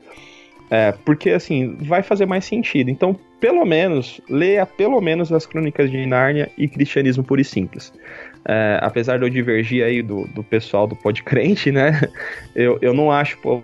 [0.70, 2.90] É, porque assim, vai fazer mais sentido.
[2.90, 7.92] Então, pelo menos, leia pelo menos as Crônicas de Nárnia e Cristianismo Puro e Simples.
[8.48, 12.00] É, apesar de eu divergir aí do, do pessoal do Podcrente, né?
[12.56, 13.62] Eu, eu não acho, pô,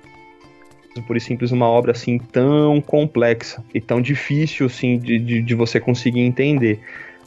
[1.14, 5.78] e simples uma obra assim tão complexa e tão difícil assim de, de, de você
[5.78, 6.80] conseguir entender.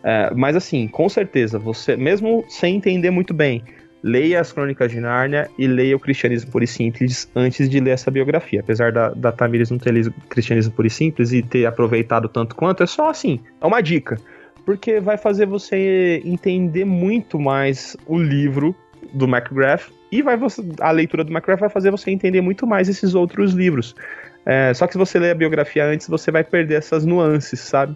[0.03, 3.63] É, mas assim, com certeza, você, mesmo sem entender muito bem,
[4.04, 7.91] leia as Crônicas de Nárnia e leia o Cristianismo Puro e Simples antes de ler
[7.91, 8.60] essa biografia.
[8.60, 12.56] Apesar da, da Tamires não ter lido Cristianismo Puro e Simples e ter aproveitado tanto
[12.56, 14.18] quanto, é só assim, é uma dica.
[14.66, 18.76] Porque vai fazer você entender muito mais o livro
[19.14, 22.88] do McGrath e vai você, a leitura do McGrath vai fazer você entender muito mais
[22.88, 23.95] esses outros livros.
[24.45, 27.95] É, só que se você ler a biografia antes, você vai perder essas nuances, sabe?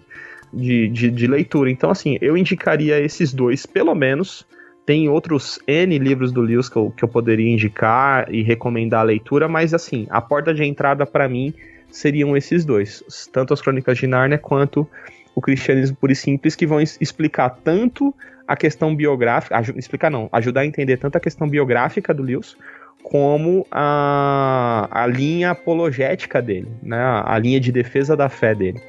[0.52, 1.70] de, de, de leitura.
[1.70, 4.46] Então, assim, eu indicaria esses dois, pelo menos.
[4.86, 9.02] Tem outros N livros do Lewis que eu, que eu poderia indicar e recomendar a
[9.02, 11.52] leitura, mas assim, a porta de entrada para mim
[11.90, 14.88] seriam esses dois, tanto as Crônicas de Nárnia quanto
[15.34, 18.14] o Cristianismo Puro e Simples, que vão explicar tanto
[18.46, 22.56] a questão biográfica, explicar não, ajudar a entender tanto a questão biográfica do Lewis,
[23.02, 28.80] como a, a linha apologética dele, né, a linha de defesa da fé dele.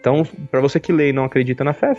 [0.00, 1.96] Então, para você que lê e não acredita na fé,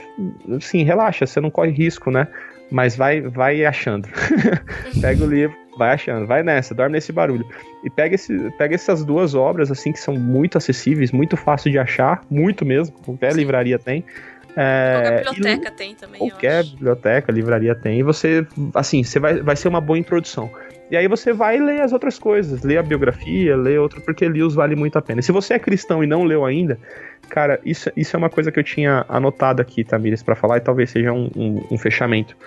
[0.59, 2.27] sim, relaxa, você não corre risco, né?
[2.71, 4.09] Mas vai, vai achando.
[4.99, 7.47] pega o livro, vai achando, vai nessa, dorme nesse barulho.
[7.83, 11.77] E pega, esse, pega essas duas obras, assim, que são muito acessíveis, muito fácil de
[11.77, 13.37] achar, muito mesmo, qualquer sim.
[13.39, 14.03] livraria tem.
[14.57, 16.19] É, qualquer biblioteca e, tem também.
[16.19, 17.99] Qualquer biblioteca, livraria tem.
[17.99, 20.49] E você, assim, você vai, vai ser uma boa introdução.
[20.89, 24.53] E aí você vai ler as outras coisas, lê a biografia, lê outro, porque Lewis
[24.53, 25.19] vale muito a pena.
[25.19, 26.77] E se você é cristão e não leu ainda,
[27.27, 30.61] cara, isso, isso é uma coisa que eu tinha anotado aqui, Tamires, para falar, e
[30.61, 32.37] talvez seja um, um, um, fechamento.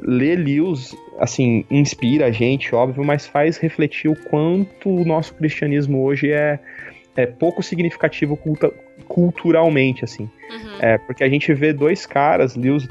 [0.00, 6.04] Ler Lewis, assim, inspira a gente, óbvio, mas faz refletir o quanto o nosso cristianismo
[6.04, 6.60] hoje é,
[7.16, 8.72] é pouco significativo culta,
[9.08, 10.30] culturalmente, assim.
[10.50, 10.78] Uhum.
[10.78, 12.88] É, porque a gente vê dois caras, Lewis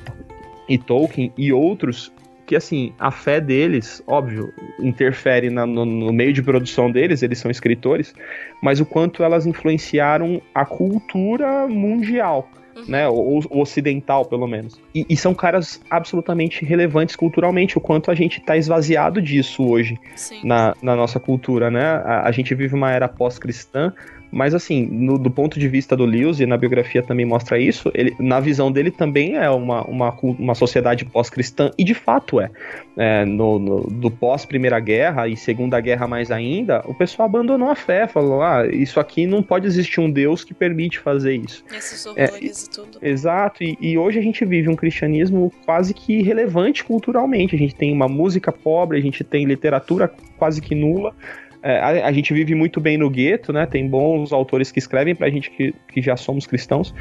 [0.67, 2.11] e Tolkien, e outros
[2.47, 7.39] que assim, a fé deles, óbvio, interfere na, no, no, meio de produção deles, eles
[7.39, 8.15] são escritores,
[8.63, 12.49] mas o quanto elas influenciaram a cultura mundial.
[12.75, 12.83] Uhum.
[12.87, 14.79] Né, ou, ocidental, pelo menos.
[14.93, 19.97] E, e, são caras absolutamente relevantes culturalmente, o quanto a gente está esvaziado disso hoje
[20.43, 21.83] na, na, nossa cultura, né?
[21.83, 23.91] A, a, gente vive uma era pós-cristã,
[24.31, 27.91] Mas assim, no, do ponto de vista do Lewis, e na biografia também mostra isso,
[27.93, 32.49] ele, na visão dele também é uma, uma, uma sociedade pós-cristã, e de fato é.
[32.97, 37.75] é no, no, do pós-Primeira Guerra e Segunda Guerra mais ainda, o pessoal abandonou a
[37.75, 41.63] fé, falou, ah, isso aqui não pode existir um Deus que permite fazer isso.
[41.75, 42.99] Esses horrores é, e tudo.
[43.01, 47.55] Exato, e, e hoje a gente vive um cristianismo quase que relevante culturalmente.
[47.55, 52.07] A gente tem uma música pobre, a gente tem literatura quase que nula, é, a,
[52.07, 53.65] a, gente vive muito bem no gueto, né?
[53.65, 56.93] Tem bons autores que escrevem pra gente que, que já somos cristãos.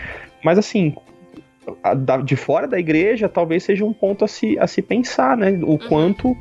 [0.43, 0.95] Mas assim,
[1.83, 5.37] a, da, de fora da igreja, talvez seja um ponto a se, a se pensar,
[5.37, 5.53] né?
[5.63, 5.79] O uhum.
[5.79, 6.37] quanto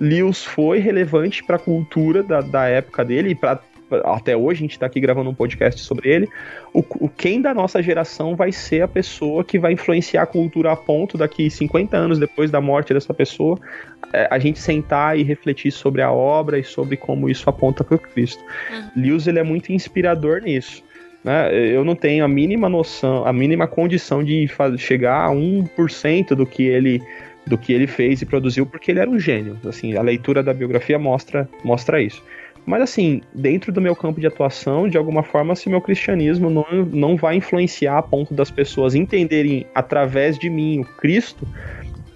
[0.00, 3.60] Lewis foi relevante para a cultura da, da época dele e para
[4.04, 6.28] até hoje a gente está aqui gravando um podcast sobre ele.
[6.72, 10.72] O, o, quem da nossa geração vai ser a pessoa que vai influenciar a cultura
[10.72, 13.58] a ponto daqui 50 anos depois da morte dessa pessoa,
[14.12, 17.98] é, a gente sentar e refletir sobre a obra e sobre como isso aponta para
[17.98, 18.42] Cristo.
[18.70, 18.90] Uhum.
[18.96, 20.82] Lewis ele é muito inspirador nisso.
[21.22, 21.54] Né?
[21.54, 26.62] Eu não tenho a mínima noção, a mínima condição de chegar a 1% do que
[26.62, 27.00] ele
[27.46, 29.58] do que ele fez e produziu, porque ele era um gênio.
[29.66, 32.22] Assim, a leitura da biografia mostra, mostra isso.
[32.66, 36.66] Mas assim, dentro do meu campo de atuação, de alguma forma, se meu cristianismo não,
[36.92, 41.46] não vai influenciar a ponto das pessoas entenderem através de mim o Cristo,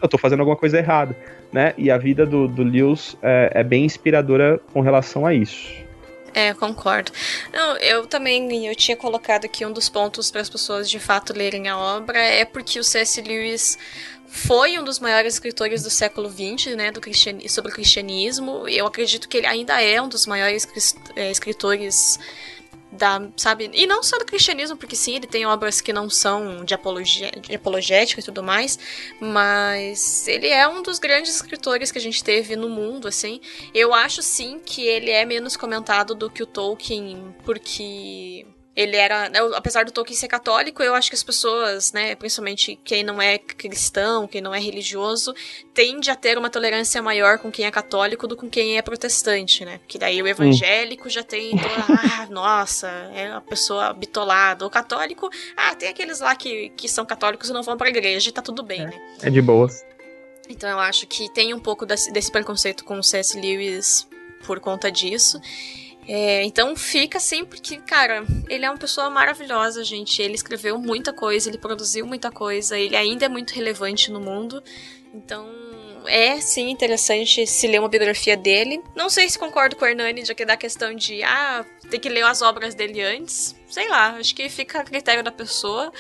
[0.02, 1.16] eu tô fazendo alguma coisa errada,
[1.52, 1.72] né?
[1.78, 5.84] E a vida do, do Lewis é, é bem inspiradora com relação a isso.
[6.34, 7.12] É, concordo.
[7.52, 11.32] Não, eu também eu tinha colocado aqui um dos pontos para as pessoas de fato
[11.32, 13.22] lerem a obra é porque o C.S.
[13.22, 13.78] Lewis
[14.34, 17.00] foi um dos maiores escritores do século XX, né, do
[17.48, 18.68] sobre o cristianismo.
[18.68, 20.66] Eu acredito que ele ainda é um dos maiores
[21.14, 22.18] é, escritores
[22.90, 26.64] da, sabe, e não só do cristianismo, porque sim, ele tem obras que não são
[26.64, 28.76] de, apologia, de apologética e tudo mais,
[29.20, 33.40] mas ele é um dos grandes escritores que a gente teve no mundo, assim.
[33.72, 38.44] Eu acho sim que ele é menos comentado do que o Tolkien, porque
[38.76, 42.78] ele era, né, apesar do Tolkien ser católico, eu acho que as pessoas, né, principalmente
[42.84, 45.34] quem não é cristão, quem não é religioso,
[45.72, 48.82] tende a ter uma tolerância maior com quem é católico do que com quem é
[48.82, 49.80] protestante, né?
[49.88, 51.10] Que daí o evangélico hum.
[51.10, 54.66] já tem toda, ah, nossa, é uma pessoa bitolada.
[54.66, 58.28] O católico, ah, tem aqueles lá que, que são católicos e não vão pra igreja
[58.28, 59.00] e tá tudo bem, é, né?
[59.22, 59.84] É de boas.
[60.48, 63.38] Então eu acho que tem um pouco desse, desse preconceito com o C.S.
[63.40, 64.06] Lewis
[64.46, 65.40] por conta disso.
[66.06, 70.20] É, então fica assim, porque, cara, ele é uma pessoa maravilhosa, gente.
[70.20, 74.62] Ele escreveu muita coisa, ele produziu muita coisa, ele ainda é muito relevante no mundo.
[75.14, 75.48] Então,
[76.06, 78.82] é sim interessante se ler uma biografia dele.
[78.94, 82.08] Não sei se concordo com o Hernani de que da questão de ah, tem que
[82.08, 83.54] ler as obras dele antes.
[83.68, 85.92] Sei lá, acho que fica a critério da pessoa.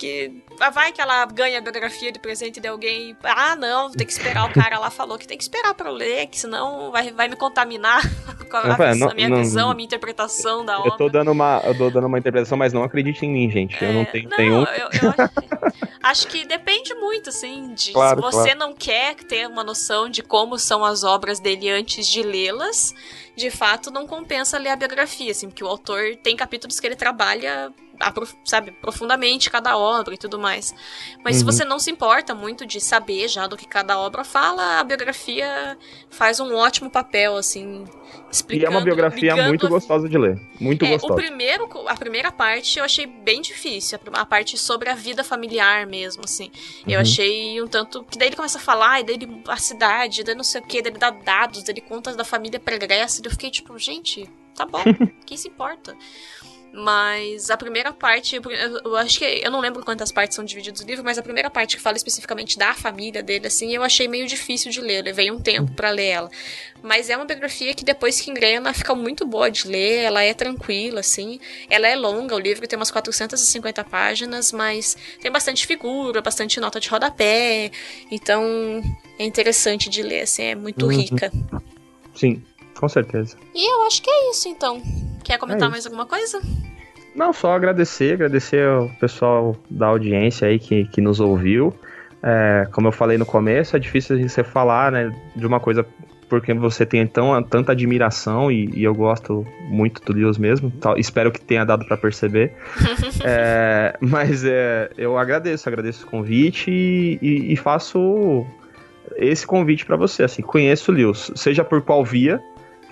[0.00, 0.32] Porque
[0.72, 3.14] vai que ela ganha a biografia de presente de alguém.
[3.22, 4.48] Ah, não, tem que esperar.
[4.48, 7.28] O cara lá falou que tem que esperar pra eu ler, que senão vai, vai
[7.28, 8.00] me contaminar
[8.50, 10.92] com a, a, não, a minha não, visão, a minha interpretação da obra.
[10.92, 13.76] Eu tô dando uma, eu tô dando uma interpretação, mas não acredite em mim, gente.
[13.84, 14.60] É, eu não é, tenho não, nenhum.
[14.60, 18.58] Eu, eu acho, acho, que depende muito, assim, de claro, se você claro.
[18.58, 22.94] não quer ter uma noção de como são as obras dele antes de lê-las
[23.36, 26.96] de fato não compensa ler a biografia, assim, porque o autor tem capítulos que ele
[26.96, 27.72] trabalha
[28.44, 30.74] sabe, profundamente cada obra e tudo mais.
[31.24, 31.40] Mas uhum.
[31.40, 34.84] se você não se importa muito de saber já do que cada obra fala, a
[34.84, 35.76] biografia
[36.08, 37.84] faz um ótimo papel, assim,
[38.30, 38.64] explicando.
[38.64, 40.40] E é uma biografia muito gostosa de ler.
[40.58, 41.12] Muito é, gostosa.
[41.12, 45.86] O primeiro, a primeira parte eu achei bem difícil, a parte sobre a vida familiar
[45.86, 46.50] mesmo, assim.
[46.86, 47.00] Eu uhum.
[47.00, 48.04] achei um tanto.
[48.04, 50.64] Que daí ele começa a falar, e daí ele, a cidade, daí não sei o
[50.64, 53.78] que, daí ele dá dados, daí ele conta da família pregressa, e eu fiquei tipo,
[53.78, 54.82] gente, tá bom,
[55.26, 55.96] quem se importa?
[56.72, 58.40] Mas a primeira parte,
[58.84, 59.24] eu acho que.
[59.24, 61.96] Eu não lembro quantas partes são divididas no livro, mas a primeira parte que fala
[61.96, 64.98] especificamente da família dele, assim, eu achei meio difícil de ler.
[64.98, 66.30] Eu levei um tempo para ler ela.
[66.82, 70.32] Mas é uma biografia que depois que engrena fica muito boa de ler, ela é
[70.32, 71.40] tranquila, assim.
[71.68, 76.78] Ela é longa, o livro tem umas 450 páginas, mas tem bastante figura, bastante nota
[76.78, 77.72] de rodapé.
[78.10, 78.80] Então
[79.18, 80.92] é interessante de ler, assim, é muito uhum.
[80.92, 81.32] rica.
[82.14, 82.42] Sim,
[82.78, 83.36] com certeza.
[83.54, 84.82] E eu acho que é isso, então.
[85.24, 86.40] Quer comentar é mais alguma coisa?
[87.14, 91.74] Não, só agradecer, agradecer ao pessoal da audiência aí que, que nos ouviu.
[92.22, 95.86] É, como eu falei no começo, é difícil você falar né, de uma coisa
[96.30, 100.70] porque você tem tão, tanta admiração e, e eu gosto muito do Deus mesmo.
[100.80, 102.54] Tal, espero que tenha dado para perceber.
[103.24, 108.46] é, mas é, eu agradeço, agradeço o convite e, e, e faço
[109.16, 110.22] esse convite para você.
[110.22, 112.40] Assim, conheço o Lewis, seja por qual via,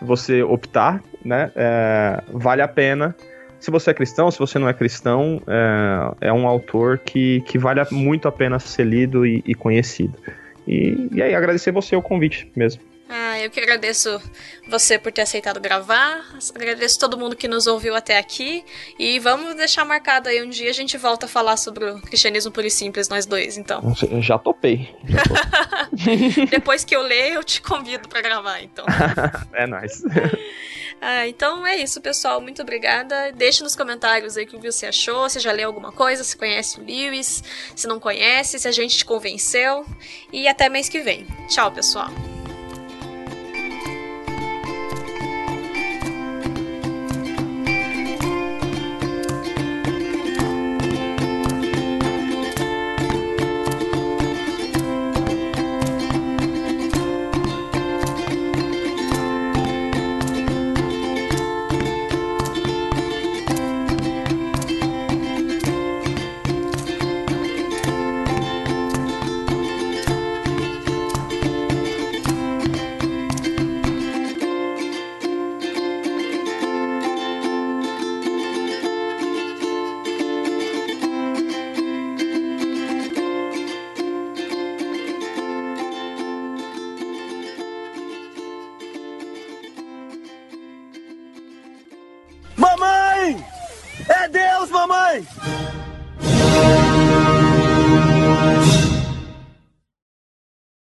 [0.01, 1.51] você optar, né?
[1.55, 3.14] É, vale a pena.
[3.61, 7.59] Se você é cristão, se você não é cristão, é, é um autor que, que
[7.59, 10.14] vale muito a pena ser lido e, e conhecido.
[10.66, 12.82] E, e aí, agradecer você o convite mesmo.
[13.39, 14.20] Ah, eu que agradeço
[14.68, 16.26] você por ter aceitado gravar.
[16.53, 18.64] Agradeço todo mundo que nos ouviu até aqui.
[18.99, 22.51] E vamos deixar marcado aí um dia a gente volta a falar sobre o cristianismo
[22.51, 23.95] puro e simples, nós dois, então.
[24.20, 24.93] Já topei.
[25.05, 26.47] Já topei.
[26.51, 28.84] Depois que eu ler, eu te convido para gravar, então.
[29.55, 30.03] é nóis.
[31.01, 32.41] Ah, então é isso, pessoal.
[32.41, 33.30] Muito obrigada.
[33.30, 35.30] Deixe nos comentários aí o que você achou.
[35.30, 37.41] Se já leu alguma coisa, se conhece o Lewis,
[37.76, 39.86] se não conhece, se a gente te convenceu.
[40.32, 41.24] E até mês que vem.
[41.49, 42.11] Tchau, pessoal.